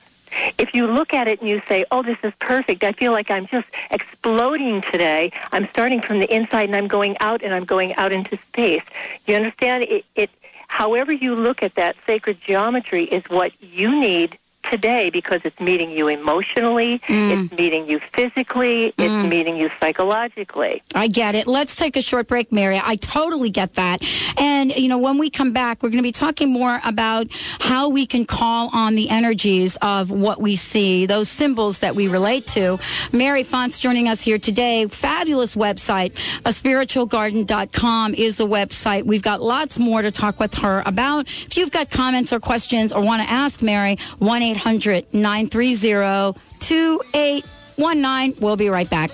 If 0.58 0.74
you 0.74 0.86
look 0.86 1.12
at 1.12 1.28
it 1.28 1.40
and 1.40 1.48
you 1.48 1.62
say, 1.68 1.84
oh, 1.90 2.02
this 2.02 2.18
is 2.22 2.32
perfect, 2.40 2.84
I 2.84 2.92
feel 2.92 3.12
like 3.12 3.30
I'm 3.30 3.46
just 3.46 3.66
exploding 3.90 4.82
today. 4.82 5.32
I'm 5.52 5.68
starting 5.70 6.00
from 6.00 6.18
the 6.20 6.34
inside 6.34 6.68
and 6.68 6.76
I'm 6.76 6.88
going 6.88 7.16
out 7.20 7.42
and 7.42 7.54
I'm 7.54 7.64
going 7.64 7.94
out 7.96 8.12
into 8.12 8.38
space. 8.48 8.82
You 9.26 9.36
understand? 9.36 9.84
It, 9.84 10.04
it 10.14 10.30
however 10.68 11.12
you 11.12 11.34
look 11.34 11.62
at 11.62 11.74
that 11.74 11.96
sacred 12.06 12.40
geometry 12.40 13.04
is 13.04 13.24
what 13.28 13.52
you 13.60 13.98
need 13.98 14.38
today 14.70 15.10
because 15.10 15.40
it's 15.44 15.58
meeting 15.60 15.90
you 15.90 16.08
emotionally, 16.08 16.98
mm. 17.00 17.44
it's 17.44 17.52
meeting 17.52 17.88
you 17.88 18.00
physically, 18.14 18.86
it's 18.98 19.12
mm. 19.12 19.28
meeting 19.28 19.56
you 19.56 19.70
psychologically. 19.80 20.82
I 20.94 21.08
get 21.08 21.34
it. 21.34 21.46
Let's 21.46 21.76
take 21.76 21.96
a 21.96 22.02
short 22.02 22.28
break, 22.28 22.52
Mary. 22.52 22.80
I 22.82 22.96
totally 22.96 23.50
get 23.50 23.74
that. 23.74 24.02
And, 24.36 24.74
you 24.76 24.88
know, 24.88 24.98
when 24.98 25.18
we 25.18 25.30
come 25.30 25.52
back, 25.52 25.82
we're 25.82 25.90
going 25.90 26.02
to 26.02 26.06
be 26.06 26.12
talking 26.12 26.52
more 26.52 26.80
about 26.84 27.26
how 27.60 27.88
we 27.88 28.06
can 28.06 28.24
call 28.24 28.70
on 28.72 28.94
the 28.94 29.08
energies 29.08 29.76
of 29.82 30.10
what 30.10 30.40
we 30.40 30.56
see, 30.56 31.06
those 31.06 31.28
symbols 31.28 31.78
that 31.78 31.94
we 31.94 32.08
relate 32.08 32.46
to. 32.48 32.78
Mary 33.12 33.42
Fonts 33.42 33.78
joining 33.78 34.08
us 34.08 34.20
here 34.20 34.38
today. 34.38 34.86
Fabulous 34.86 35.56
website. 35.56 36.12
A 36.44 36.50
spiritualgarden.com 36.50 38.14
is 38.14 38.36
the 38.36 38.46
website. 38.46 39.04
We've 39.04 39.22
got 39.22 39.40
lots 39.40 39.78
more 39.78 40.02
to 40.02 40.10
talk 40.10 40.38
with 40.38 40.54
her 40.58 40.82
about. 40.86 41.26
If 41.26 41.56
you've 41.56 41.70
got 41.70 41.90
comments 41.90 42.32
or 42.32 42.40
questions 42.40 42.92
or 42.92 43.00
want 43.02 43.22
to 43.22 43.30
ask 43.30 43.62
Mary, 43.62 43.98
1 44.18 44.42
800 44.50 45.06
930 45.12 46.40
2819. 46.60 48.40
We'll 48.40 48.56
be 48.56 48.68
right 48.68 48.88
back. 48.88 49.10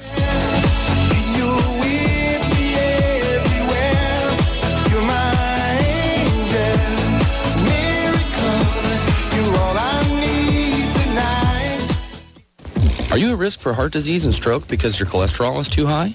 Are 13.17 13.19
you 13.19 13.33
at 13.33 13.39
risk 13.39 13.61
for 13.61 13.73
heart 13.73 13.93
disease 13.93 14.27
and 14.27 14.35
stroke 14.35 14.69
because 14.69 15.01
your 15.01 15.09
cholesterol 15.09 15.59
is 15.59 15.71
too 15.71 15.87
high? 15.87 16.13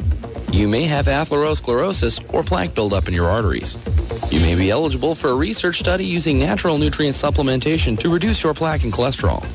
You 0.52 0.68
may 0.68 0.84
have 0.84 1.08
atherosclerosis 1.08 2.32
or 2.32 2.44
plaque 2.44 2.76
buildup 2.76 3.08
in 3.08 3.14
your 3.16 3.28
arteries. 3.28 3.80
You 4.32 4.40
may 4.40 4.56
be 4.56 4.72
eligible 4.72 5.14
for 5.14 5.32
a 5.32 5.36
research 5.36 5.80
study 5.80 6.06
using 6.06 6.40
natural 6.40 6.78
nutrient 6.78 7.18
supplementation 7.18 8.00
to 8.00 8.10
reduce 8.12 8.44
your 8.44 8.54
plaque 8.54 8.86
and 8.86 8.94
cholesterol. 8.94 9.46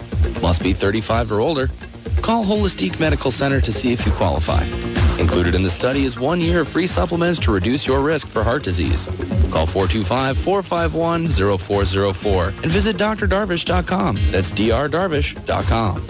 Must 0.43 0.63
be 0.63 0.75
35 0.75 1.33
or 1.33 1.41
older. 1.41 1.71
Call 2.21 2.45
Holistique 2.45 3.01
Medical 3.01 3.31
Center 3.31 3.59
to 3.63 3.73
see 3.73 3.95
if 3.95 4.05
you 4.05 4.13
qualify. 4.13 4.65
Included 5.19 5.55
in 5.55 5.63
the 5.63 5.71
study 5.71 6.05
is 6.05 6.19
one 6.19 6.43
year 6.43 6.61
of 6.61 6.69
free 6.69 6.87
supplements 6.87 7.39
to 7.39 7.51
reduce 7.51 7.87
your 7.87 8.03
risk 8.03 8.29
for 8.29 8.45
heart 8.45 8.63
disease. 8.63 9.07
Call 9.51 9.67
425-451-0404 9.67 12.63
and 12.63 12.71
visit 12.71 12.99
drdarvish.com. 12.99 14.19
That's 14.31 14.53
drdarvish.com. 14.53 16.07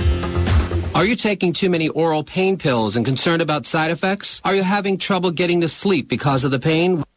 Are 0.96 1.04
you 1.04 1.14
taking 1.14 1.52
too 1.52 1.70
many 1.70 1.88
oral 1.90 2.24
pain 2.24 2.58
pills 2.58 2.96
and 2.96 3.06
concerned 3.06 3.42
about 3.42 3.64
side 3.64 3.92
effects? 3.92 4.40
Are 4.44 4.56
you 4.56 4.64
having 4.64 4.98
trouble 4.98 5.30
getting 5.30 5.60
to 5.60 5.68
sleep 5.68 6.08
because 6.08 6.42
of 6.42 6.50
the 6.50 6.58
pain? 6.58 7.04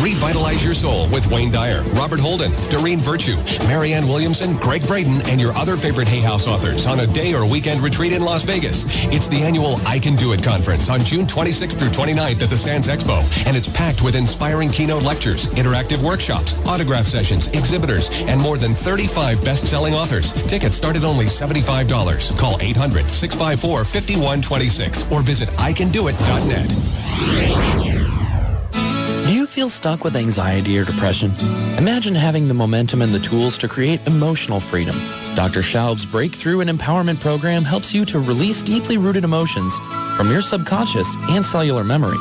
Revitalize 0.00 0.64
your 0.64 0.74
soul 0.74 1.08
with 1.08 1.28
Wayne 1.30 1.50
Dyer, 1.50 1.82
Robert 1.94 2.20
Holden, 2.20 2.52
Doreen 2.70 3.00
Virtue, 3.00 3.36
Marianne 3.66 4.06
Williamson, 4.06 4.56
Gregg 4.58 4.86
Braden, 4.86 5.22
and 5.28 5.40
your 5.40 5.56
other 5.56 5.76
favorite 5.76 6.06
Hay 6.08 6.20
House 6.20 6.46
authors 6.46 6.86
on 6.86 7.00
a 7.00 7.06
day 7.06 7.32
or 7.34 7.44
weekend 7.46 7.80
retreat 7.80 8.12
in 8.12 8.20
Las 8.22 8.44
Vegas. 8.44 8.84
It's 9.12 9.26
the 9.28 9.42
annual 9.42 9.80
I 9.86 9.98
Can 9.98 10.14
Do 10.14 10.32
It 10.32 10.44
conference 10.44 10.90
on 10.90 11.00
June 11.00 11.26
26th 11.26 11.78
through 11.78 11.88
29th 11.88 12.42
at 12.42 12.50
the 12.50 12.58
Sands 12.58 12.88
Expo, 12.88 13.22
and 13.46 13.56
it's 13.56 13.68
packed 13.68 14.02
with 14.02 14.14
inspiring 14.16 14.70
keynote 14.70 15.02
lectures, 15.02 15.46
interactive 15.48 16.02
workshops, 16.02 16.54
autograph 16.66 17.06
sessions, 17.06 17.48
exhibitors, 17.48 18.10
and 18.12 18.38
more 18.40 18.58
than 18.58 18.74
35 18.74 19.42
best-selling 19.44 19.94
authors. 19.94 20.32
Tickets 20.46 20.76
start 20.76 20.96
at 20.96 21.04
only 21.04 21.26
$75. 21.26 22.36
Call 22.38 22.58
800-654-5126 22.58 25.10
or 25.10 25.22
visit 25.22 25.48
icandoit.net. 25.50 27.95
Feel 29.56 29.70
stuck 29.70 30.04
with 30.04 30.14
anxiety 30.16 30.78
or 30.78 30.84
depression? 30.84 31.32
Imagine 31.78 32.14
having 32.14 32.46
the 32.46 32.52
momentum 32.52 33.00
and 33.00 33.10
the 33.10 33.18
tools 33.18 33.56
to 33.56 33.66
create 33.66 34.06
emotional 34.06 34.60
freedom. 34.60 34.94
Dr. 35.34 35.62
Schaub's 35.62 36.04
Breakthrough 36.04 36.60
and 36.60 36.68
Empowerment 36.68 37.20
Program 37.20 37.64
helps 37.64 37.94
you 37.94 38.04
to 38.04 38.20
release 38.20 38.60
deeply 38.60 38.98
rooted 38.98 39.24
emotions 39.24 39.74
from 40.14 40.30
your 40.30 40.42
subconscious 40.42 41.08
and 41.30 41.42
cellular 41.42 41.84
memory, 41.84 42.18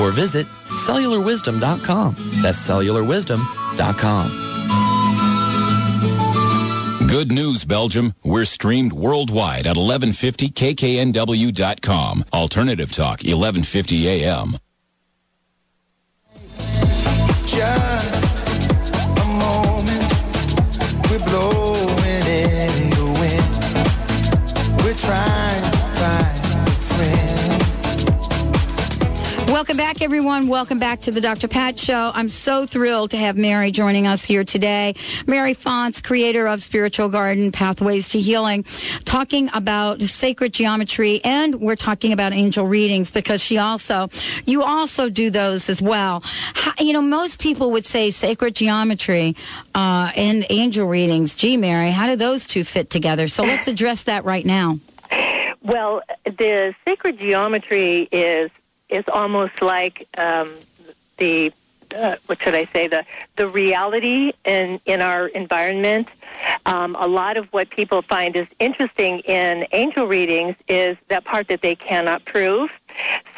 or 0.00 0.10
visit 0.10 0.46
cellularwisdom.com. 0.86 2.16
That's 2.40 2.66
cellularwisdom.com. 2.66 4.51
Good 7.12 7.30
news, 7.30 7.64
Belgium. 7.66 8.14
We're 8.24 8.46
streamed 8.46 8.94
worldwide 8.94 9.66
at 9.66 9.76
1150kknw.com. 9.76 12.24
Alternative 12.32 12.90
Talk, 12.90 13.18
1150 13.18 14.08
AM. 14.08 14.56
It's 16.24 17.52
just 17.52 18.48
a 19.18 19.26
moment. 19.26 20.10
We're 21.10 21.18
blowing 21.26 22.24
in 22.24 22.88
the 22.88 23.04
wind. 23.20 24.82
we're 24.82 24.94
trying 24.94 25.71
Welcome 29.62 29.76
back, 29.76 30.02
everyone. 30.02 30.48
Welcome 30.48 30.80
back 30.80 31.02
to 31.02 31.12
the 31.12 31.20
Dr. 31.20 31.46
Pat 31.46 31.78
Show. 31.78 32.10
I'm 32.14 32.28
so 32.28 32.66
thrilled 32.66 33.12
to 33.12 33.16
have 33.16 33.36
Mary 33.36 33.70
joining 33.70 34.08
us 34.08 34.24
here 34.24 34.42
today. 34.42 34.96
Mary 35.24 35.54
Fonts, 35.54 36.00
creator 36.00 36.48
of 36.48 36.64
Spiritual 36.64 37.08
Garden 37.08 37.52
Pathways 37.52 38.08
to 38.08 38.18
Healing, 38.18 38.64
talking 39.04 39.48
about 39.54 40.00
sacred 40.00 40.52
geometry, 40.52 41.20
and 41.22 41.60
we're 41.60 41.76
talking 41.76 42.12
about 42.12 42.32
angel 42.32 42.66
readings 42.66 43.12
because 43.12 43.40
she 43.40 43.56
also, 43.56 44.08
you 44.46 44.64
also 44.64 45.08
do 45.08 45.30
those 45.30 45.68
as 45.68 45.80
well. 45.80 46.22
How, 46.24 46.72
you 46.80 46.92
know, 46.92 47.00
most 47.00 47.38
people 47.38 47.70
would 47.70 47.86
say 47.86 48.10
sacred 48.10 48.56
geometry 48.56 49.36
uh, 49.76 50.10
and 50.16 50.44
angel 50.50 50.88
readings. 50.88 51.36
Gee, 51.36 51.56
Mary, 51.56 51.92
how 51.92 52.08
do 52.08 52.16
those 52.16 52.48
two 52.48 52.64
fit 52.64 52.90
together? 52.90 53.28
So 53.28 53.44
let's 53.44 53.68
address 53.68 54.02
that 54.02 54.24
right 54.24 54.44
now. 54.44 54.80
Well, 55.62 56.02
the 56.24 56.74
sacred 56.84 57.20
geometry 57.20 58.08
is 58.10 58.50
is 58.92 59.04
almost 59.08 59.62
like 59.62 60.06
um, 60.18 60.54
the 61.18 61.52
uh, 61.94 62.16
what 62.26 62.40
should 62.40 62.54
I 62.54 62.66
say 62.72 62.86
the 62.88 63.04
the 63.36 63.48
reality 63.48 64.32
in 64.44 64.80
in 64.86 65.02
our 65.02 65.28
environment. 65.28 66.08
Um, 66.66 66.96
a 66.98 67.06
lot 67.06 67.36
of 67.36 67.46
what 67.52 67.70
people 67.70 68.02
find 68.02 68.34
is 68.36 68.46
interesting 68.58 69.20
in 69.20 69.66
angel 69.72 70.06
readings 70.06 70.56
is 70.68 70.96
that 71.08 71.24
part 71.24 71.48
that 71.48 71.62
they 71.62 71.74
cannot 71.74 72.24
prove. 72.24 72.70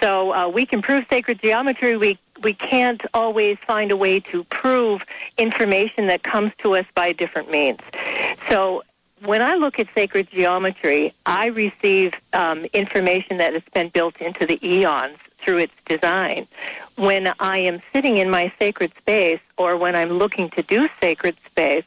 So 0.00 0.32
uh, 0.32 0.49
we 0.49 0.64
can 0.66 0.80
prove 0.82 1.04
sacred 1.11 1.40
geometry. 1.40 1.96
We 1.96 2.18
we 2.42 2.52
can't 2.52 3.02
always 3.14 3.58
find 3.66 3.90
a 3.90 3.96
way 3.96 4.20
to 4.20 4.44
prove 4.44 5.02
information 5.38 6.06
that 6.08 6.23
comes 6.23 6.52
to 6.58 6.75
us 6.75 6.87
by 6.94 7.12
different 7.12 7.50
means. 7.50 7.80
So 8.49 8.82
when 9.25 9.40
I 9.40 9.54
look 9.54 9.78
at 9.78 9.88
sacred 9.94 10.28
geometry, 10.30 11.14
I 11.25 11.46
receive 11.46 12.12
um, 12.32 12.66
information 12.73 13.38
that 13.38 13.54
has 13.54 13.62
been 13.73 13.88
built 13.88 14.16
into 14.18 14.46
the 14.46 14.58
eons 14.66 15.18
through 15.44 15.58
its 15.58 15.74
design. 15.86 16.46
When 16.96 17.32
I 17.40 17.58
am 17.58 17.82
sitting 17.92 18.16
in 18.16 18.30
my 18.30 18.52
sacred 18.58 18.92
space 18.98 19.40
or 19.56 19.76
when 19.76 19.94
I'm 19.94 20.10
looking 20.10 20.50
to 20.50 20.62
do 20.62 20.88
sacred 21.00 21.36
space, 21.46 21.84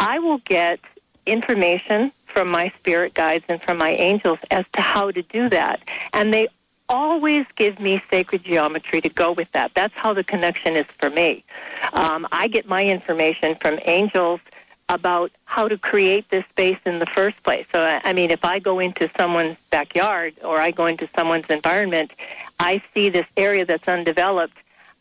I 0.00 0.18
will 0.18 0.38
get 0.38 0.80
information 1.26 2.12
from 2.26 2.48
my 2.50 2.72
spirit 2.78 3.14
guides 3.14 3.44
and 3.48 3.62
from 3.62 3.78
my 3.78 3.90
angels 3.90 4.38
as 4.50 4.64
to 4.74 4.80
how 4.80 5.10
to 5.10 5.22
do 5.22 5.48
that. 5.48 5.80
And 6.12 6.32
they 6.34 6.48
always 6.88 7.44
give 7.56 7.80
me 7.80 8.02
sacred 8.10 8.44
geometry 8.44 9.00
to 9.00 9.08
go 9.08 9.32
with 9.32 9.50
that. 9.52 9.72
That's 9.74 9.94
how 9.94 10.12
the 10.12 10.22
connection 10.22 10.76
is 10.76 10.86
for 10.98 11.10
me. 11.10 11.44
Um, 11.92 12.26
I 12.32 12.48
get 12.48 12.68
my 12.68 12.84
information 12.84 13.56
from 13.60 13.78
angels 13.84 14.40
about 14.88 15.32
how 15.46 15.66
to 15.66 15.76
create 15.76 16.30
this 16.30 16.44
space 16.50 16.78
in 16.84 17.00
the 17.00 17.06
first 17.06 17.42
place. 17.42 17.66
So, 17.72 17.82
I 17.82 18.12
mean, 18.12 18.30
if 18.30 18.44
I 18.44 18.60
go 18.60 18.78
into 18.78 19.10
someone's 19.16 19.56
backyard 19.70 20.34
or 20.44 20.60
I 20.60 20.70
go 20.70 20.86
into 20.86 21.08
someone's 21.16 21.46
environment, 21.48 22.12
I 22.58 22.82
see 22.94 23.08
this 23.08 23.26
area 23.36 23.64
that's 23.64 23.86
undeveloped. 23.88 24.56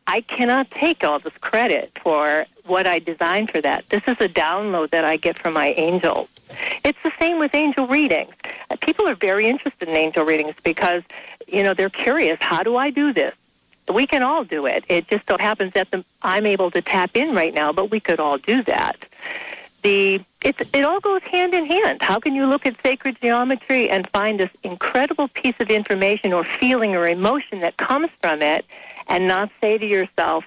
I 0.07 0.21
cannot 0.21 0.69
take 0.71 1.03
all 1.03 1.19
this 1.19 1.33
credit 1.41 1.97
for 2.01 2.45
what 2.65 2.85
I 2.85 2.99
designed 2.99 3.51
for 3.51 3.61
that. 3.61 3.89
This 3.89 4.03
is 4.07 4.17
a 4.19 4.29
download 4.29 4.91
that 4.91 5.03
I 5.03 5.17
get 5.17 5.39
from 5.39 5.53
my 5.53 5.71
angels. 5.77 6.27
It's 6.83 6.99
the 7.03 7.11
same 7.19 7.39
with 7.39 7.55
angel 7.55 7.87
readings. 7.87 8.33
Uh, 8.69 8.75
People 8.77 9.07
are 9.07 9.15
very 9.15 9.47
interested 9.47 9.89
in 9.89 9.95
angel 9.95 10.23
readings 10.23 10.55
because, 10.63 11.03
you 11.47 11.63
know, 11.63 11.73
they're 11.73 11.89
curious. 11.89 12.37
How 12.39 12.61
do 12.61 12.77
I 12.77 12.91
do 12.91 13.13
this? 13.13 13.33
We 13.91 14.07
can 14.07 14.23
all 14.23 14.43
do 14.43 14.65
it. 14.65 14.83
It 14.89 15.07
just 15.07 15.27
so 15.27 15.37
happens 15.37 15.73
that 15.73 15.89
the, 15.91 16.03
I'm 16.21 16.45
able 16.45 16.71
to 16.71 16.81
tap 16.81 17.15
in 17.15 17.35
right 17.35 17.53
now, 17.53 17.71
but 17.71 17.91
we 17.91 17.99
could 17.99 18.19
all 18.19 18.37
do 18.37 18.63
that 18.63 18.97
the 19.85 20.19
it's, 20.41 20.59
it 20.73 20.83
all 20.83 20.99
goes 20.99 21.21
hand 21.23 21.53
in 21.53 21.65
hand. 21.65 22.01
How 22.01 22.19
can 22.19 22.33
you 22.35 22.47
look 22.47 22.65
at 22.65 22.75
sacred 22.83 23.17
geometry 23.21 23.89
and 23.89 24.09
find 24.09 24.39
this 24.39 24.49
incredible 24.63 25.27
piece 25.27 25.55
of 25.59 25.69
information 25.69 26.33
or 26.33 26.43
feeling 26.43 26.95
or 26.95 27.07
emotion 27.07 27.59
that 27.61 27.77
comes 27.77 28.09
from 28.21 28.41
it 28.41 28.65
and 29.07 29.27
not 29.27 29.51
say 29.61 29.77
to 29.77 29.85
yourself, 29.85 30.43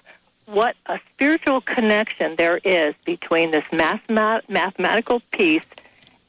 what 0.46 0.74
a 0.86 0.98
spiritual 1.12 1.60
connection 1.60 2.34
there 2.36 2.58
is 2.64 2.94
between 3.04 3.50
this 3.52 3.64
mathemat- 3.70 4.48
mathematical 4.48 5.20
piece 5.30 5.66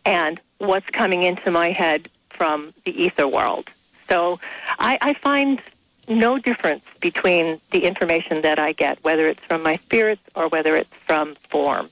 and 0.05 0.39
what's 0.59 0.89
coming 0.91 1.23
into 1.23 1.49
my 1.49 1.71
head 1.71 2.09
from 2.29 2.73
the 2.85 2.91
ether 2.91 3.27
world. 3.27 3.69
So 4.07 4.39
I, 4.77 4.97
I 5.01 5.13
find 5.13 5.61
no 6.07 6.37
difference 6.37 6.83
between 6.99 7.59
the 7.71 7.85
information 7.85 8.41
that 8.41 8.59
I 8.59 8.71
get, 8.73 9.03
whether 9.03 9.25
it's 9.27 9.43
from 9.45 9.63
my 9.63 9.77
spirits 9.77 10.21
or 10.35 10.47
whether 10.47 10.75
it's 10.75 10.93
from 11.07 11.35
form. 11.49 11.89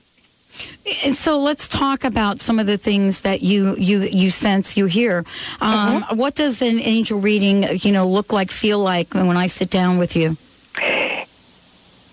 And 1.04 1.14
so 1.14 1.38
let's 1.40 1.68
talk 1.68 2.04
about 2.04 2.40
some 2.40 2.58
of 2.58 2.66
the 2.66 2.78
things 2.78 3.20
that 3.20 3.42
you 3.42 3.76
you 3.76 4.02
you 4.02 4.30
sense 4.30 4.76
you 4.76 4.86
hear. 4.86 5.24
Um, 5.60 6.04
What 6.10 6.34
does 6.34 6.62
an 6.62 6.80
angel 6.80 7.20
reading 7.20 7.78
you 7.82 7.92
know 7.92 8.08
look 8.08 8.32
like, 8.32 8.50
feel 8.50 8.78
like 8.78 9.14
when 9.14 9.36
I 9.36 9.46
sit 9.46 9.70
down 9.70 9.98
with 9.98 10.16
you? 10.16 10.36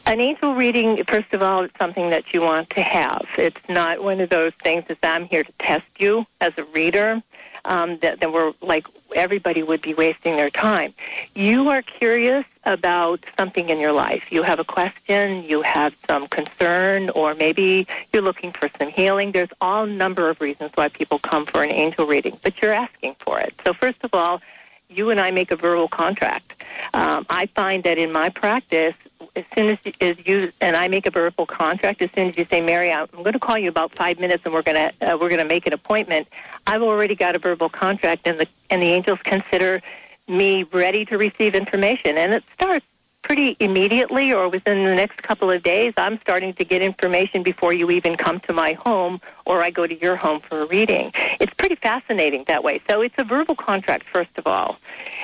An 0.07 0.21
angel 0.21 0.53
reading, 0.53 1.03
first 1.05 1.33
of 1.33 1.41
all, 1.41 1.63
it's 1.63 1.75
something 1.79 2.11
that 2.11 2.31
you 2.31 2.41
want 2.41 2.69
to 2.71 2.81
have. 2.81 3.25
It's 3.39 3.59
not 3.67 4.03
one 4.03 4.21
of 4.21 4.29
those 4.29 4.53
things 4.61 4.83
that 4.87 4.99
I'm 5.01 5.25
here 5.25 5.43
to 5.43 5.51
test 5.57 5.85
you 5.97 6.27
as 6.41 6.53
a 6.57 6.63
reader. 6.65 7.23
Um, 7.67 7.97
that, 7.99 8.19
that 8.19 8.31
we're 8.31 8.53
like 8.61 8.85
everybody 9.15 9.63
would 9.63 9.81
be 9.81 9.93
wasting 9.93 10.35
their 10.35 10.49
time. 10.49 10.93
You 11.33 11.69
are 11.69 11.81
curious 11.81 12.45
about 12.63 13.25
something 13.37 13.69
in 13.69 13.79
your 13.79 13.91
life. 13.91 14.31
You 14.31 14.43
have 14.43 14.59
a 14.59 14.63
question, 14.63 15.43
you 15.43 15.61
have 15.61 15.95
some 16.07 16.27
concern, 16.27 17.09
or 17.11 17.33
maybe 17.33 17.87
you're 18.11 18.21
looking 18.21 18.51
for 18.51 18.69
some 18.77 18.89
healing. 18.89 19.31
There's 19.31 19.49
all 19.61 19.85
number 19.85 20.29
of 20.29 20.41
reasons 20.41 20.71
why 20.75 20.89
people 20.89 21.19
come 21.19 21.45
for 21.45 21.63
an 21.63 21.71
angel 21.71 22.05
reading, 22.05 22.37
but 22.43 22.61
you're 22.61 22.73
asking 22.73 23.15
for 23.19 23.39
it. 23.39 23.53
So 23.63 23.73
first 23.73 24.03
of 24.03 24.13
all, 24.13 24.41
you 24.89 25.09
and 25.09 25.19
I 25.19 25.31
make 25.31 25.51
a 25.51 25.55
verbal 25.55 25.87
contract. 25.87 26.63
Um, 26.93 27.25
I 27.29 27.47
find 27.47 27.83
that 27.83 27.97
in 27.97 28.11
my 28.11 28.29
practice, 28.29 28.95
as 29.35 29.43
soon 29.53 29.69
as, 29.69 29.77
as 30.01 30.15
you 30.25 30.51
and 30.61 30.75
I 30.75 30.87
make 30.87 31.05
a 31.05 31.11
verbal 31.11 31.45
contract, 31.45 32.01
as 32.01 32.09
soon 32.15 32.29
as 32.29 32.37
you 32.37 32.45
say, 32.49 32.61
"Mary, 32.61 32.91
I'm 32.91 33.07
going 33.11 33.33
to 33.33 33.39
call 33.39 33.57
you 33.57 33.69
about 33.69 33.93
five 33.95 34.19
minutes, 34.19 34.43
and 34.45 34.53
we're 34.53 34.61
going 34.61 34.91
to 34.91 35.13
uh, 35.13 35.17
we're 35.17 35.29
going 35.29 35.41
to 35.41 35.47
make 35.47 35.67
an 35.67 35.73
appointment," 35.73 36.27
I've 36.67 36.81
already 36.81 37.15
got 37.15 37.35
a 37.35 37.39
verbal 37.39 37.69
contract, 37.69 38.27
and 38.27 38.39
the 38.39 38.47
and 38.69 38.81
the 38.81 38.87
angels 38.87 39.19
consider 39.23 39.81
me 40.27 40.63
ready 40.63 41.05
to 41.05 41.17
receive 41.17 41.55
information, 41.55 42.17
and 42.17 42.33
it 42.33 42.43
starts 42.53 42.85
pretty 43.25 43.57
immediately 43.59 44.31
or 44.31 44.47
within 44.47 44.85
the 44.85 44.93
next 44.93 45.23
couple 45.23 45.49
of 45.49 45.63
days. 45.63 45.93
I'm 45.97 46.19
starting 46.21 46.53
to 46.53 46.63
get 46.63 46.83
information 46.83 47.41
before 47.41 47.73
you 47.73 47.89
even 47.89 48.15
come 48.15 48.39
to 48.41 48.53
my 48.53 48.73
home 48.73 49.19
or 49.45 49.63
I 49.63 49.71
go 49.71 49.87
to 49.87 49.99
your 49.99 50.15
home 50.15 50.41
for 50.41 50.61
a 50.61 50.65
reading. 50.67 51.11
It's 51.39 51.53
pretty 51.55 51.73
fascinating 51.73 52.43
that 52.47 52.63
way. 52.63 52.81
So 52.87 53.01
it's 53.01 53.15
a 53.17 53.23
verbal 53.23 53.55
contract, 53.55 54.07
first 54.07 54.29
of 54.37 54.45
all. 54.45 54.77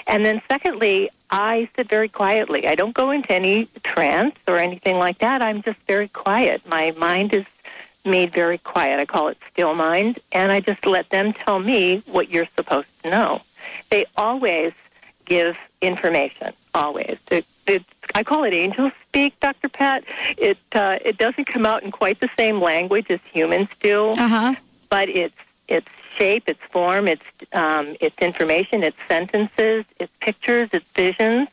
And 0.08 0.26
then 0.26 0.42
secondly, 0.50 1.12
I 1.30 1.70
sit 1.76 1.90
very 1.90 2.10
quietly. 2.10 2.68
I 2.68 2.74
don't 2.74 2.96
go 2.96 3.12
into 3.12 3.32
any 3.32 3.68
trance 3.84 4.36
or 4.48 4.58
anything 4.58 4.98
like 4.98 5.20
that. 5.20 5.44
I'm 5.44 5.62
just 5.62 5.78
very 5.86 6.08
quiet. 6.08 6.68
My 6.68 6.90
mind 6.98 7.36
is 7.36 7.46
made 8.04 8.34
very 8.34 8.58
quiet. 8.58 9.00
I 9.00 9.06
call 9.06 9.28
it 9.28 9.38
still 9.54 9.76
mind. 9.76 10.20
And 10.32 10.52
I 10.52 10.60
just 10.60 10.88
let 10.88 11.12
them 11.12 11.34
tell 11.34 11.60
me 11.60 12.02
what 12.08 12.32
you're 12.32 12.50
supposed 12.56 12.88
to 13.04 13.12
know. 13.12 13.42
They 13.92 14.06
always 14.18 14.74
give 15.26 15.56
information, 15.82 16.54
always. 16.74 17.20
It, 17.30 17.46
it, 17.68 17.84
I 18.16 18.24
call 18.24 18.44
it 18.44 18.54
angel 18.54 18.92
speak, 19.08 19.40
Dr. 19.40 19.70
Pat. 19.70 20.04
It, 20.38 20.58
uh, 20.74 20.98
it 21.04 21.18
doesn't 21.18 21.46
come 21.46 21.66
out 21.66 21.84
in 21.84 21.92
quite 21.92 22.20
the 22.20 22.30
same 22.38 22.60
language 22.62 23.08
as 23.10 23.20
humans 23.32 23.70
do, 23.82 24.10
Uh-huh. 24.12 24.56
but 24.90 25.10
it's, 25.10 25.36
it's 25.68 25.88
shape, 26.18 26.50
its 26.50 26.60
form, 26.72 27.08
its, 27.08 27.24
um, 27.54 27.96
its 28.02 28.16
information, 28.20 28.84
its 28.84 28.98
sentences, 29.08 29.86
its 30.00 30.12
pictures, 30.20 30.70
its 30.74 30.86
visions. 30.96 31.48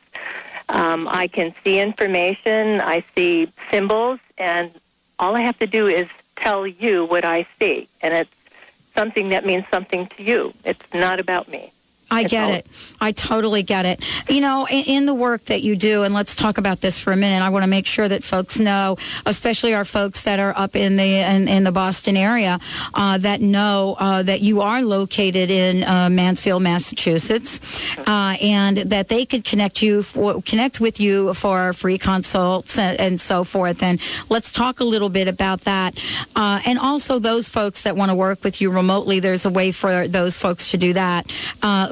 Um, 0.70 1.08
I 1.10 1.28
can 1.28 1.54
see 1.64 1.78
information, 1.80 2.80
I 2.80 3.04
see 3.14 3.50
symbols, 3.70 4.18
and 4.36 4.70
all 5.18 5.34
I 5.36 5.40
have 5.40 5.58
to 5.60 5.66
do 5.66 5.86
is 5.86 6.08
tell 6.36 6.66
you 6.66 7.04
what 7.06 7.24
I 7.24 7.46
see. 7.58 7.88
And 8.02 8.12
it's 8.14 8.30
something 8.96 9.30
that 9.30 9.46
means 9.46 9.64
something 9.70 10.06
to 10.16 10.22
you. 10.22 10.52
It's 10.64 10.82
not 10.92 11.20
about 11.20 11.48
me. 11.48 11.72
I 12.10 12.24
get 12.24 12.50
it. 12.54 12.66
I 13.00 13.12
totally 13.12 13.62
get 13.62 13.84
it. 13.84 14.02
You 14.28 14.40
know, 14.40 14.66
in, 14.70 14.84
in 14.84 15.06
the 15.06 15.14
work 15.14 15.44
that 15.46 15.62
you 15.62 15.76
do, 15.76 16.02
and 16.04 16.14
let's 16.14 16.34
talk 16.34 16.56
about 16.56 16.80
this 16.80 16.98
for 16.98 17.12
a 17.12 17.16
minute. 17.16 17.44
I 17.44 17.50
want 17.50 17.64
to 17.64 17.68
make 17.68 17.86
sure 17.86 18.08
that 18.08 18.24
folks 18.24 18.58
know, 18.58 18.96
especially 19.26 19.74
our 19.74 19.84
folks 19.84 20.24
that 20.24 20.38
are 20.38 20.56
up 20.56 20.74
in 20.74 20.96
the 20.96 21.02
in, 21.02 21.48
in 21.48 21.64
the 21.64 21.72
Boston 21.72 22.16
area, 22.16 22.60
uh, 22.94 23.18
that 23.18 23.40
know 23.42 23.96
uh, 23.98 24.22
that 24.22 24.40
you 24.40 24.62
are 24.62 24.80
located 24.80 25.50
in 25.50 25.84
uh, 25.84 26.08
Mansfield, 26.08 26.62
Massachusetts, 26.62 27.60
uh, 27.98 28.36
and 28.40 28.78
that 28.78 29.08
they 29.08 29.26
could 29.26 29.44
connect 29.44 29.82
you 29.82 30.02
for 30.02 30.40
connect 30.42 30.80
with 30.80 31.00
you 31.00 31.34
for 31.34 31.72
free 31.74 31.98
consults 31.98 32.78
and, 32.78 32.98
and 32.98 33.20
so 33.20 33.44
forth. 33.44 33.82
And 33.82 34.00
let's 34.30 34.50
talk 34.50 34.80
a 34.80 34.84
little 34.84 35.10
bit 35.10 35.28
about 35.28 35.62
that. 35.62 35.98
Uh, 36.34 36.60
and 36.64 36.78
also 36.78 37.18
those 37.18 37.48
folks 37.48 37.82
that 37.82 37.96
want 37.96 38.10
to 38.10 38.14
work 38.14 38.42
with 38.42 38.60
you 38.60 38.70
remotely. 38.70 39.20
There's 39.20 39.44
a 39.44 39.50
way 39.50 39.72
for 39.72 40.08
those 40.08 40.38
folks 40.38 40.70
to 40.70 40.78
do 40.78 40.94
that. 40.94 41.30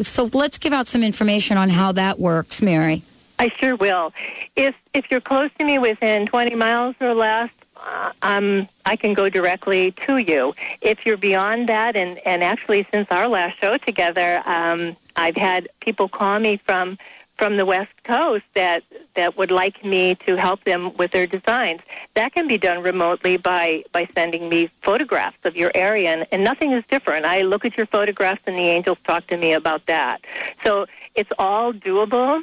So 0.07 0.31
let's 0.33 0.59
give 0.59 0.73
out 0.73 0.87
some 0.87 1.03
information 1.03 1.57
on 1.57 1.71
how 1.71 1.93
that 1.93 2.19
works, 2.19 2.63
Mary. 2.63 3.03
I 3.39 3.51
sure 3.61 3.77
will. 3.77 4.13
If 4.55 4.75
if 4.95 5.11
you're 5.11 5.21
close 5.21 5.51
to 5.59 5.65
me 5.65 5.79
within 5.79 6.27
20 6.27 6.55
miles 6.55 6.95
or 7.01 7.15
less, 7.15 7.51
uh, 7.77 8.13
um, 8.23 8.69
I 8.87 8.97
can 8.97 9.13
go 9.15 9.29
directly 9.29 9.93
to 10.07 10.17
you. 10.17 10.55
If 10.81 11.05
you're 11.05 11.19
beyond 11.19 11.69
that, 11.69 11.97
and, 11.97 12.19
and 12.27 12.43
actually 12.43 12.87
since 12.91 13.07
our 13.11 13.29
last 13.29 13.61
show 13.61 13.77
together, 13.77 14.43
um, 14.47 14.97
I've 15.17 15.37
had 15.37 15.69
people 15.81 16.09
call 16.09 16.39
me 16.39 16.61
from 16.65 16.99
from 17.39 17.59
the 17.59 17.67
West 17.67 17.93
Coast 18.05 18.45
that 18.55 18.83
that 19.17 19.37
would 19.37 19.51
like 19.51 19.85
me 19.85 20.15
to 20.27 20.37
help 20.37 20.63
them 20.65 20.95
with 20.97 21.11
their 21.11 21.27
designs. 21.27 21.81
That 22.15 22.33
can 22.33 22.47
be 22.47 22.59
done 22.59 22.83
remotely 22.83 23.37
by 23.37 23.85
by 23.93 24.09
sending 24.15 24.49
me 24.49 24.71
photographs 24.83 25.39
of 25.45 25.57
your 25.57 25.73
area, 25.75 26.11
and, 26.11 26.27
and 26.33 26.45
nothing 26.45 26.73
is 26.73 26.85
different. 26.89 27.25
I 27.27 27.41
look 27.41 27.65
at 27.65 27.77
your 27.77 27.87
photographs, 27.87 28.43
and 28.47 28.57
the 28.57 28.69
angels 28.77 28.99
talk 29.05 29.27
to 29.29 29.37
me 29.37 29.53
about 29.53 29.87
that. 29.87 30.21
So 30.65 30.87
it's 31.15 31.31
all 31.39 31.73
doable. 31.73 32.43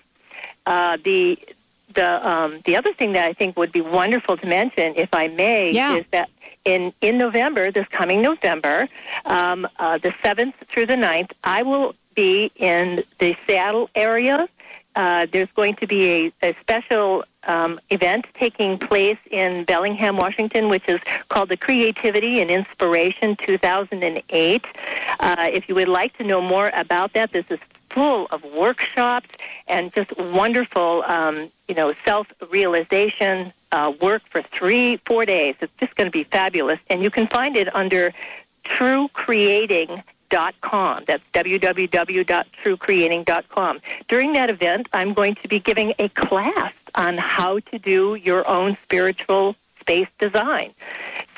Uh, 0.66 0.98
the 1.04 1.40
the 1.96 2.28
um, 2.28 2.62
the 2.66 2.76
other 2.76 2.94
thing 2.94 3.14
that 3.14 3.26
I 3.26 3.34
think 3.34 3.56
would 3.58 3.72
be 3.72 3.82
wonderful 3.82 4.36
to 4.38 4.48
mention, 4.48 4.94
if 4.96 5.10
I 5.14 5.28
may, 5.28 5.72
Yeah. 5.72 5.96
is 5.98 6.06
that 6.12 6.30
in 6.66 6.94
in 7.02 7.18
November, 7.18 7.72
this 7.72 7.88
coming 7.90 8.22
November, 8.22 8.88
um, 9.26 9.68
uh, 9.80 9.98
the 9.98 10.14
seventh 10.24 10.56
through 10.70 10.88
the 10.88 10.96
9th, 10.96 11.32
I 11.44 11.62
will 11.64 11.94
be 12.16 12.52
in 12.56 13.04
the 13.20 13.36
Seattle 13.46 13.90
area. 13.96 14.48
Uh, 14.95 15.25
there's 15.32 15.49
going 15.56 15.75
to 15.75 15.88
be 15.88 16.32
a, 16.41 16.49
a 16.49 16.56
special 16.62 17.23
um, 17.45 17.79
event 17.89 18.25
taking 18.36 18.77
place 18.77 19.17
in 19.32 19.63
Bellingham, 19.65 20.17
Washington, 20.17 20.69
which 20.69 20.88
is 20.88 20.99
called 21.29 21.49
the 21.49 21.58
Creativity 21.58 22.41
and 22.41 22.49
Inspiration 22.49 23.36
2008. 23.36 24.65
Uh, 25.19 25.49
if 25.51 25.67
you 25.67 25.75
would 25.75 25.88
like 25.88 26.17
to 26.17 26.23
know 26.23 26.41
more 26.41 26.71
about 26.73 27.13
that, 27.13 27.32
this 27.32 27.45
is 27.49 27.60
full 27.89 28.27
of 28.32 28.43
workshops 28.43 29.29
and 29.67 29.93
just 29.93 30.15
wonderful, 30.17 31.03
um, 31.08 31.49
you 31.67 31.75
know, 31.75 31.93
self-realization 32.06 33.53
uh, 33.71 33.93
work 34.01 34.21
for 34.29 34.41
three, 34.41 34.97
four 35.06 35.25
days. 35.25 35.56
It's 35.62 35.73
just 35.79 35.95
going 35.95 36.08
to 36.08 36.12
be 36.12 36.23
fabulous, 36.23 36.79
and 36.89 37.01
you 37.03 37.10
can 37.10 37.27
find 37.27 37.56
it 37.56 37.73
under 37.75 38.13
truecreating.com. 40.34 41.04
That's 41.08 41.24
www.truecreating.com. 41.34 43.80
During 44.08 44.34
that 44.34 44.50
event, 44.50 44.89
I'm 44.93 45.13
going 45.13 45.36
to 45.36 45.48
be 45.48 45.60
giving 45.60 45.93
a 46.00 46.10
class 46.10 46.74
on 46.96 47.17
how 47.17 47.60
to 47.60 47.78
do 47.80 48.15
your 48.15 48.46
own 48.48 48.76
spiritual 48.84 49.56
space 49.80 50.08
design. 50.19 50.74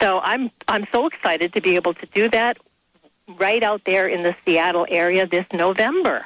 So 0.02 0.20
I'm 0.22 0.50
I'm 0.68 0.86
so 0.92 1.08
excited 1.08 1.54
to 1.54 1.62
be 1.62 1.76
able 1.76 1.94
to 1.96 2.06
do 2.08 2.30
that 2.30 2.58
right 3.40 3.64
out 3.64 3.82
there 3.86 4.08
in 4.08 4.24
the 4.24 4.36
Seattle 4.46 4.86
area 4.90 5.28
this 5.28 5.46
November. 5.52 6.26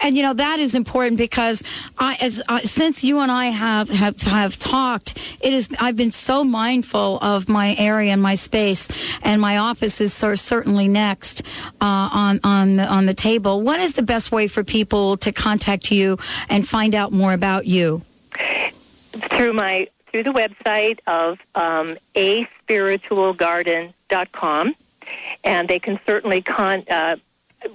And 0.00 0.16
you 0.16 0.22
know 0.22 0.34
that 0.34 0.58
is 0.58 0.74
important 0.74 1.16
because 1.16 1.62
I, 1.98 2.16
as 2.20 2.42
uh, 2.48 2.60
since 2.60 3.02
you 3.02 3.20
and 3.20 3.30
I 3.30 3.46
have, 3.46 3.88
have 3.90 4.20
have 4.22 4.58
talked, 4.58 5.18
it 5.40 5.52
is 5.52 5.68
I've 5.80 5.96
been 5.96 6.12
so 6.12 6.44
mindful 6.44 7.18
of 7.20 7.48
my 7.48 7.74
area 7.76 8.12
and 8.12 8.22
my 8.22 8.34
space, 8.34 8.88
and 9.22 9.40
my 9.40 9.58
office 9.58 10.00
is 10.00 10.12
cer- 10.12 10.36
certainly 10.36 10.88
next 10.88 11.42
uh, 11.80 12.10
on 12.12 12.40
on 12.44 12.76
the 12.76 12.86
on 12.86 13.06
the 13.06 13.14
table. 13.14 13.62
What 13.62 13.80
is 13.80 13.94
the 13.94 14.02
best 14.02 14.30
way 14.30 14.48
for 14.48 14.62
people 14.62 15.16
to 15.18 15.32
contact 15.32 15.90
you 15.90 16.18
and 16.48 16.66
find 16.66 16.94
out 16.94 17.12
more 17.12 17.32
about 17.32 17.66
you? 17.66 18.02
through 19.30 19.52
my 19.52 19.88
through 20.10 20.24
the 20.24 20.32
website 20.32 20.98
of 21.06 21.38
um, 21.54 21.96
aspiritualgarden.com, 22.14 24.74
and 25.44 25.68
they 25.68 25.78
can 25.78 26.00
certainly 26.06 26.40
con. 26.42 26.82
Uh, 26.88 27.16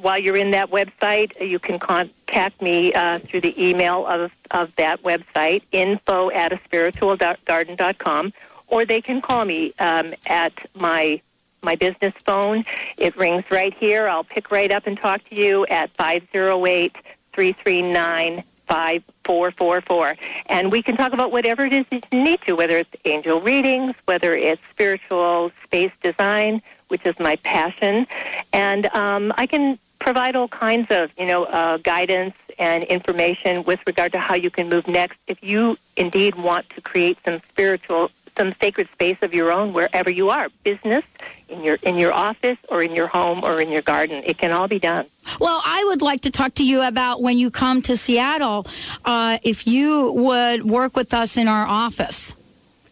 while 0.02 0.18
you're 0.18 0.38
in 0.38 0.52
that 0.52 0.72
website, 0.72 1.32
you 1.46 1.60
can 1.60 1.80
contact 1.80 2.62
me 2.62 2.94
uh, 2.94 3.20
through 3.20 3.42
the 3.42 3.62
email 3.62 4.06
of, 4.08 4.32
of 4.52 4.72
that 4.78 5.04
website, 5.04 5.64
info 5.72 6.30
at 6.32 6.54
a 6.54 6.60
spiritual 6.66 7.18
garden 7.18 7.76
dot 7.76 7.98
com, 7.98 8.34
or 8.68 8.86
they 8.86 9.02
can 9.02 9.22
call 9.22 9.46
me 9.46 9.74
um, 9.80 10.14
at 10.28 10.54
my 10.74 11.22
my 11.62 11.76
business 11.76 12.14
phone. 12.26 12.66
It 12.98 13.16
rings 13.16 13.44
right 13.50 13.74
here. 13.74 14.08
I'll 14.08 14.24
pick 14.24 14.52
right 14.52 14.72
up 14.72 14.86
and 14.86 14.98
talk 14.98 15.28
to 15.30 15.36
you 15.36 15.66
at 15.68 15.90
508 15.98 16.96
339 17.34 18.44
5444. 18.68 20.16
And 20.48 20.72
we 20.72 20.82
can 20.82 20.98
talk 20.98 21.14
about 21.14 21.32
whatever 21.32 21.66
it 21.66 21.74
is 21.74 21.86
that 21.92 22.06
you 22.12 22.24
need 22.24 22.42
to, 22.42 22.54
whether 22.54 22.78
it's 22.78 22.90
angel 23.06 23.42
readings, 23.42 23.94
whether 24.06 24.34
it's 24.34 24.62
spiritual 24.72 25.52
space 25.64 25.92
design, 26.02 26.62
which 26.94 27.06
is 27.08 27.18
my 27.20 27.36
passion. 27.38 28.06
And 28.54 28.86
um, 28.96 29.34
I 29.36 29.48
can 29.48 29.80
provide 29.98 30.36
all 30.36 30.48
kinds 30.48 30.88
of, 30.92 31.10
you 31.18 31.26
know, 31.26 31.46
uh, 31.46 31.78
guidance 31.78 32.36
and 32.60 32.84
information 32.84 33.64
with 33.64 33.80
regard 33.88 34.12
to 34.12 34.20
how 34.20 34.36
you 34.36 34.52
can 34.52 34.70
move 34.70 34.88
next 34.88 35.18
if 35.26 35.42
you 35.42 35.76
indeed 35.98 36.36
want 36.36 36.70
to 36.70 36.82
create 36.82 37.18
some 37.26 37.42
spiritual 37.50 38.12
some 38.38 38.54
sacred 38.60 38.88
space 38.92 39.18
of 39.22 39.34
your 39.34 39.52
own 39.52 39.74
wherever 39.74 40.12
you 40.12 40.30
are 40.30 40.50
business 40.64 41.04
in 41.50 41.64
your 41.64 41.78
in 41.82 41.96
your 41.96 42.14
office 42.14 42.58
or 42.70 42.84
in 42.84 42.94
your 42.94 43.08
home 43.08 43.44
or 43.44 43.60
in 43.60 43.72
your 43.72 43.82
garden 43.82 44.22
it 44.26 44.38
can 44.38 44.52
all 44.52 44.68
be 44.68 44.78
done 44.80 45.06
Well, 45.40 45.62
I 45.66 45.84
would 45.88 46.04
like 46.04 46.22
to 46.22 46.32
talk 46.32 46.54
to 46.56 46.64
you 46.64 46.84
about 46.84 47.22
when 47.24 47.38
you 47.40 47.50
come 47.50 47.82
to 47.84 47.98
Seattle, 47.98 48.68
uh, 49.06 49.38
if 49.42 49.66
you 49.66 50.12
would 50.14 50.70
work 50.70 50.96
with 50.96 51.14
us 51.14 51.38
in 51.38 51.48
our 51.48 51.66
office. 51.66 52.36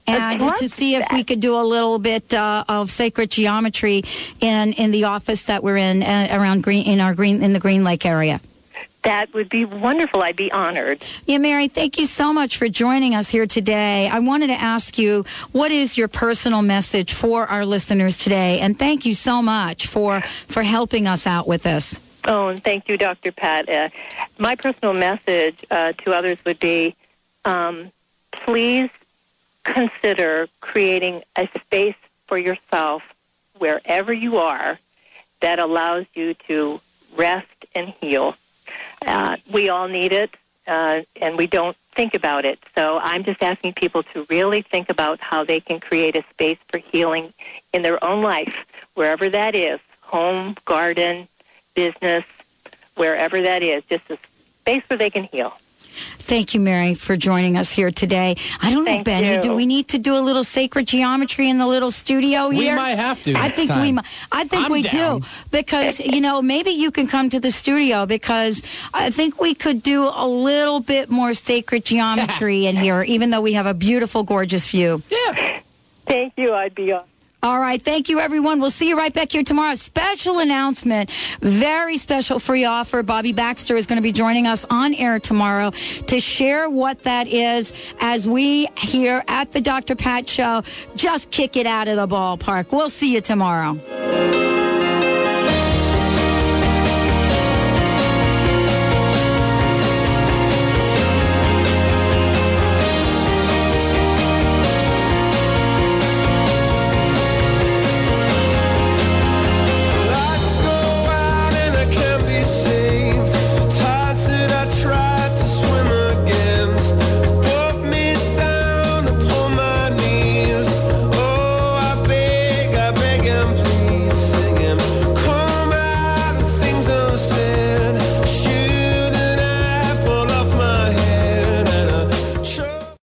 And 0.07 0.55
to 0.55 0.67
see 0.69 0.95
if 0.95 1.05
we 1.11 1.23
could 1.23 1.39
do 1.39 1.55
a 1.57 1.63
little 1.63 1.99
bit 1.99 2.33
uh, 2.33 2.63
of 2.67 2.91
sacred 2.91 3.31
geometry 3.31 4.03
in, 4.39 4.73
in 4.73 4.91
the 4.91 5.05
office 5.05 5.45
that 5.45 5.63
we're 5.63 5.77
in 5.77 6.03
uh, 6.03 6.27
around 6.31 6.63
green 6.63 6.85
in 6.85 6.99
our 6.99 7.13
green 7.13 7.41
in 7.43 7.53
the 7.53 7.59
Green 7.59 7.83
Lake 7.83 8.05
area. 8.05 8.41
that 9.03 9.33
would 9.33 9.49
be 9.49 9.65
wonderful 9.65 10.21
i'd 10.21 10.35
be 10.35 10.51
honored 10.51 11.03
Yeah, 11.25 11.37
Mary, 11.39 11.67
thank 11.67 11.97
you 11.97 12.05
so 12.05 12.33
much 12.33 12.57
for 12.57 12.67
joining 12.69 13.15
us 13.15 13.29
here 13.29 13.47
today. 13.47 14.07
I 14.07 14.19
wanted 14.19 14.47
to 14.47 14.59
ask 14.61 14.97
you, 14.97 15.25
what 15.51 15.71
is 15.71 15.97
your 15.97 16.07
personal 16.07 16.61
message 16.61 17.13
for 17.13 17.47
our 17.47 17.65
listeners 17.65 18.17
today? 18.17 18.59
And 18.59 18.77
thank 18.77 19.05
you 19.05 19.13
so 19.15 19.41
much 19.41 19.87
for 19.87 20.21
for 20.47 20.63
helping 20.63 21.07
us 21.07 21.25
out 21.25 21.47
with 21.47 21.63
this. 21.63 21.99
Oh, 22.25 22.49
and 22.49 22.63
thank 22.63 22.87
you, 22.87 22.97
Dr. 22.97 23.31
Pat. 23.31 23.67
Uh, 23.67 23.89
my 24.37 24.55
personal 24.55 24.93
message 24.93 25.65
uh, 25.71 25.93
to 26.03 26.13
others 26.13 26.37
would 26.45 26.59
be 26.59 26.95
um, 27.45 27.91
please 28.31 28.89
consider 29.63 30.47
creating 30.59 31.23
a 31.35 31.47
space 31.65 31.95
for 32.27 32.37
yourself 32.37 33.03
wherever 33.57 34.13
you 34.13 34.37
are 34.37 34.79
that 35.41 35.59
allows 35.59 36.05
you 36.13 36.33
to 36.47 36.79
rest 37.15 37.47
and 37.75 37.89
heal. 38.01 38.35
Uh, 39.05 39.37
we 39.51 39.69
all 39.69 39.87
need 39.87 40.13
it, 40.13 40.35
uh, 40.67 41.01
and 41.21 41.37
we 41.37 41.47
don't 41.47 41.75
think 41.95 42.13
about 42.13 42.45
it. 42.45 42.59
So 42.75 42.99
I'm 42.99 43.23
just 43.23 43.41
asking 43.41 43.73
people 43.73 44.03
to 44.03 44.25
really 44.29 44.61
think 44.61 44.89
about 44.89 45.19
how 45.19 45.43
they 45.43 45.59
can 45.59 45.79
create 45.79 46.15
a 46.15 46.23
space 46.31 46.57
for 46.69 46.77
healing 46.77 47.33
in 47.73 47.81
their 47.81 48.03
own 48.03 48.21
life, 48.21 48.53
wherever 48.93 49.29
that 49.29 49.55
is 49.55 49.79
home, 50.01 50.55
garden, 50.65 51.27
business, 51.73 52.25
wherever 52.95 53.41
that 53.41 53.63
is, 53.63 53.83
just 53.89 54.03
a 54.09 54.17
space 54.61 54.83
where 54.87 54.97
they 54.97 55.09
can 55.09 55.23
heal. 55.23 55.57
Thank 56.19 56.53
you, 56.53 56.59
Mary, 56.59 56.93
for 56.93 57.17
joining 57.17 57.57
us 57.57 57.71
here 57.71 57.91
today. 57.91 58.35
I 58.61 58.71
don't 58.71 58.85
know, 58.85 59.03
Benny. 59.03 59.33
you. 59.33 59.41
Do 59.41 59.53
we 59.53 59.65
need 59.65 59.89
to 59.89 59.97
do 59.97 60.15
a 60.15 60.19
little 60.21 60.43
sacred 60.43 60.87
geometry 60.87 61.49
in 61.49 61.57
the 61.57 61.67
little 61.67 61.91
studio 61.91 62.49
We 62.49 62.61
here? 62.61 62.75
might 62.75 62.95
have 62.95 63.21
to 63.23 63.31
I 63.35 63.47
next 63.47 63.57
think 63.57 63.69
we. 63.71 63.75
time. 63.75 63.95
mi- 63.95 64.01
I 64.31 64.43
think 64.45 64.65
I'm 64.65 64.71
we 64.71 64.81
down. 64.83 65.19
do 65.21 65.25
because 65.51 65.99
you 65.99 66.21
know 66.21 66.41
maybe 66.41 66.71
you 66.71 66.91
can 66.91 67.07
come 67.07 67.29
to 67.29 67.39
the 67.39 67.51
studio 67.51 68.05
because 68.05 68.63
I 68.93 69.09
think 69.09 69.39
we 69.41 69.53
could 69.53 69.83
do 69.83 70.09
a 70.13 70.27
little 70.27 70.79
bit 70.79 71.09
more 71.09 71.33
sacred 71.33 71.83
geometry 71.85 72.65
in 72.67 72.75
here, 72.77 73.03
even 73.03 73.29
though 73.31 73.41
we 73.41 73.53
have 73.53 73.65
a 73.65 73.73
beautiful, 73.73 74.23
gorgeous 74.23 74.69
view. 74.69 75.01
Yeah. 75.09 75.59
Thank 76.07 76.33
you. 76.37 76.53
I'd 76.53 76.75
be 76.75 76.91
on. 76.93 77.03
All 77.43 77.59
right. 77.59 77.81
Thank 77.81 78.07
you, 78.09 78.19
everyone. 78.19 78.59
We'll 78.59 78.69
see 78.69 78.87
you 78.87 78.97
right 78.97 79.13
back 79.13 79.31
here 79.31 79.43
tomorrow. 79.43 79.75
Special 79.75 80.39
announcement. 80.39 81.09
Very 81.41 81.97
special 81.97 82.37
free 82.37 82.65
offer. 82.65 83.01
Bobby 83.01 83.33
Baxter 83.33 83.75
is 83.75 83.87
going 83.87 83.97
to 83.97 84.03
be 84.03 84.11
joining 84.11 84.45
us 84.45 84.63
on 84.69 84.93
air 84.93 85.19
tomorrow 85.19 85.71
to 85.71 86.19
share 86.19 86.69
what 86.69 87.01
that 87.03 87.27
is 87.27 87.73
as 87.99 88.27
we 88.27 88.67
here 88.77 89.23
at 89.27 89.51
the 89.51 89.61
Dr. 89.61 89.95
Pat 89.95 90.29
Show 90.29 90.63
just 90.95 91.31
kick 91.31 91.57
it 91.57 91.65
out 91.65 91.87
of 91.87 91.95
the 91.95 92.07
ballpark. 92.07 92.71
We'll 92.71 92.89
see 92.89 93.13
you 93.13 93.21
tomorrow. 93.21 94.50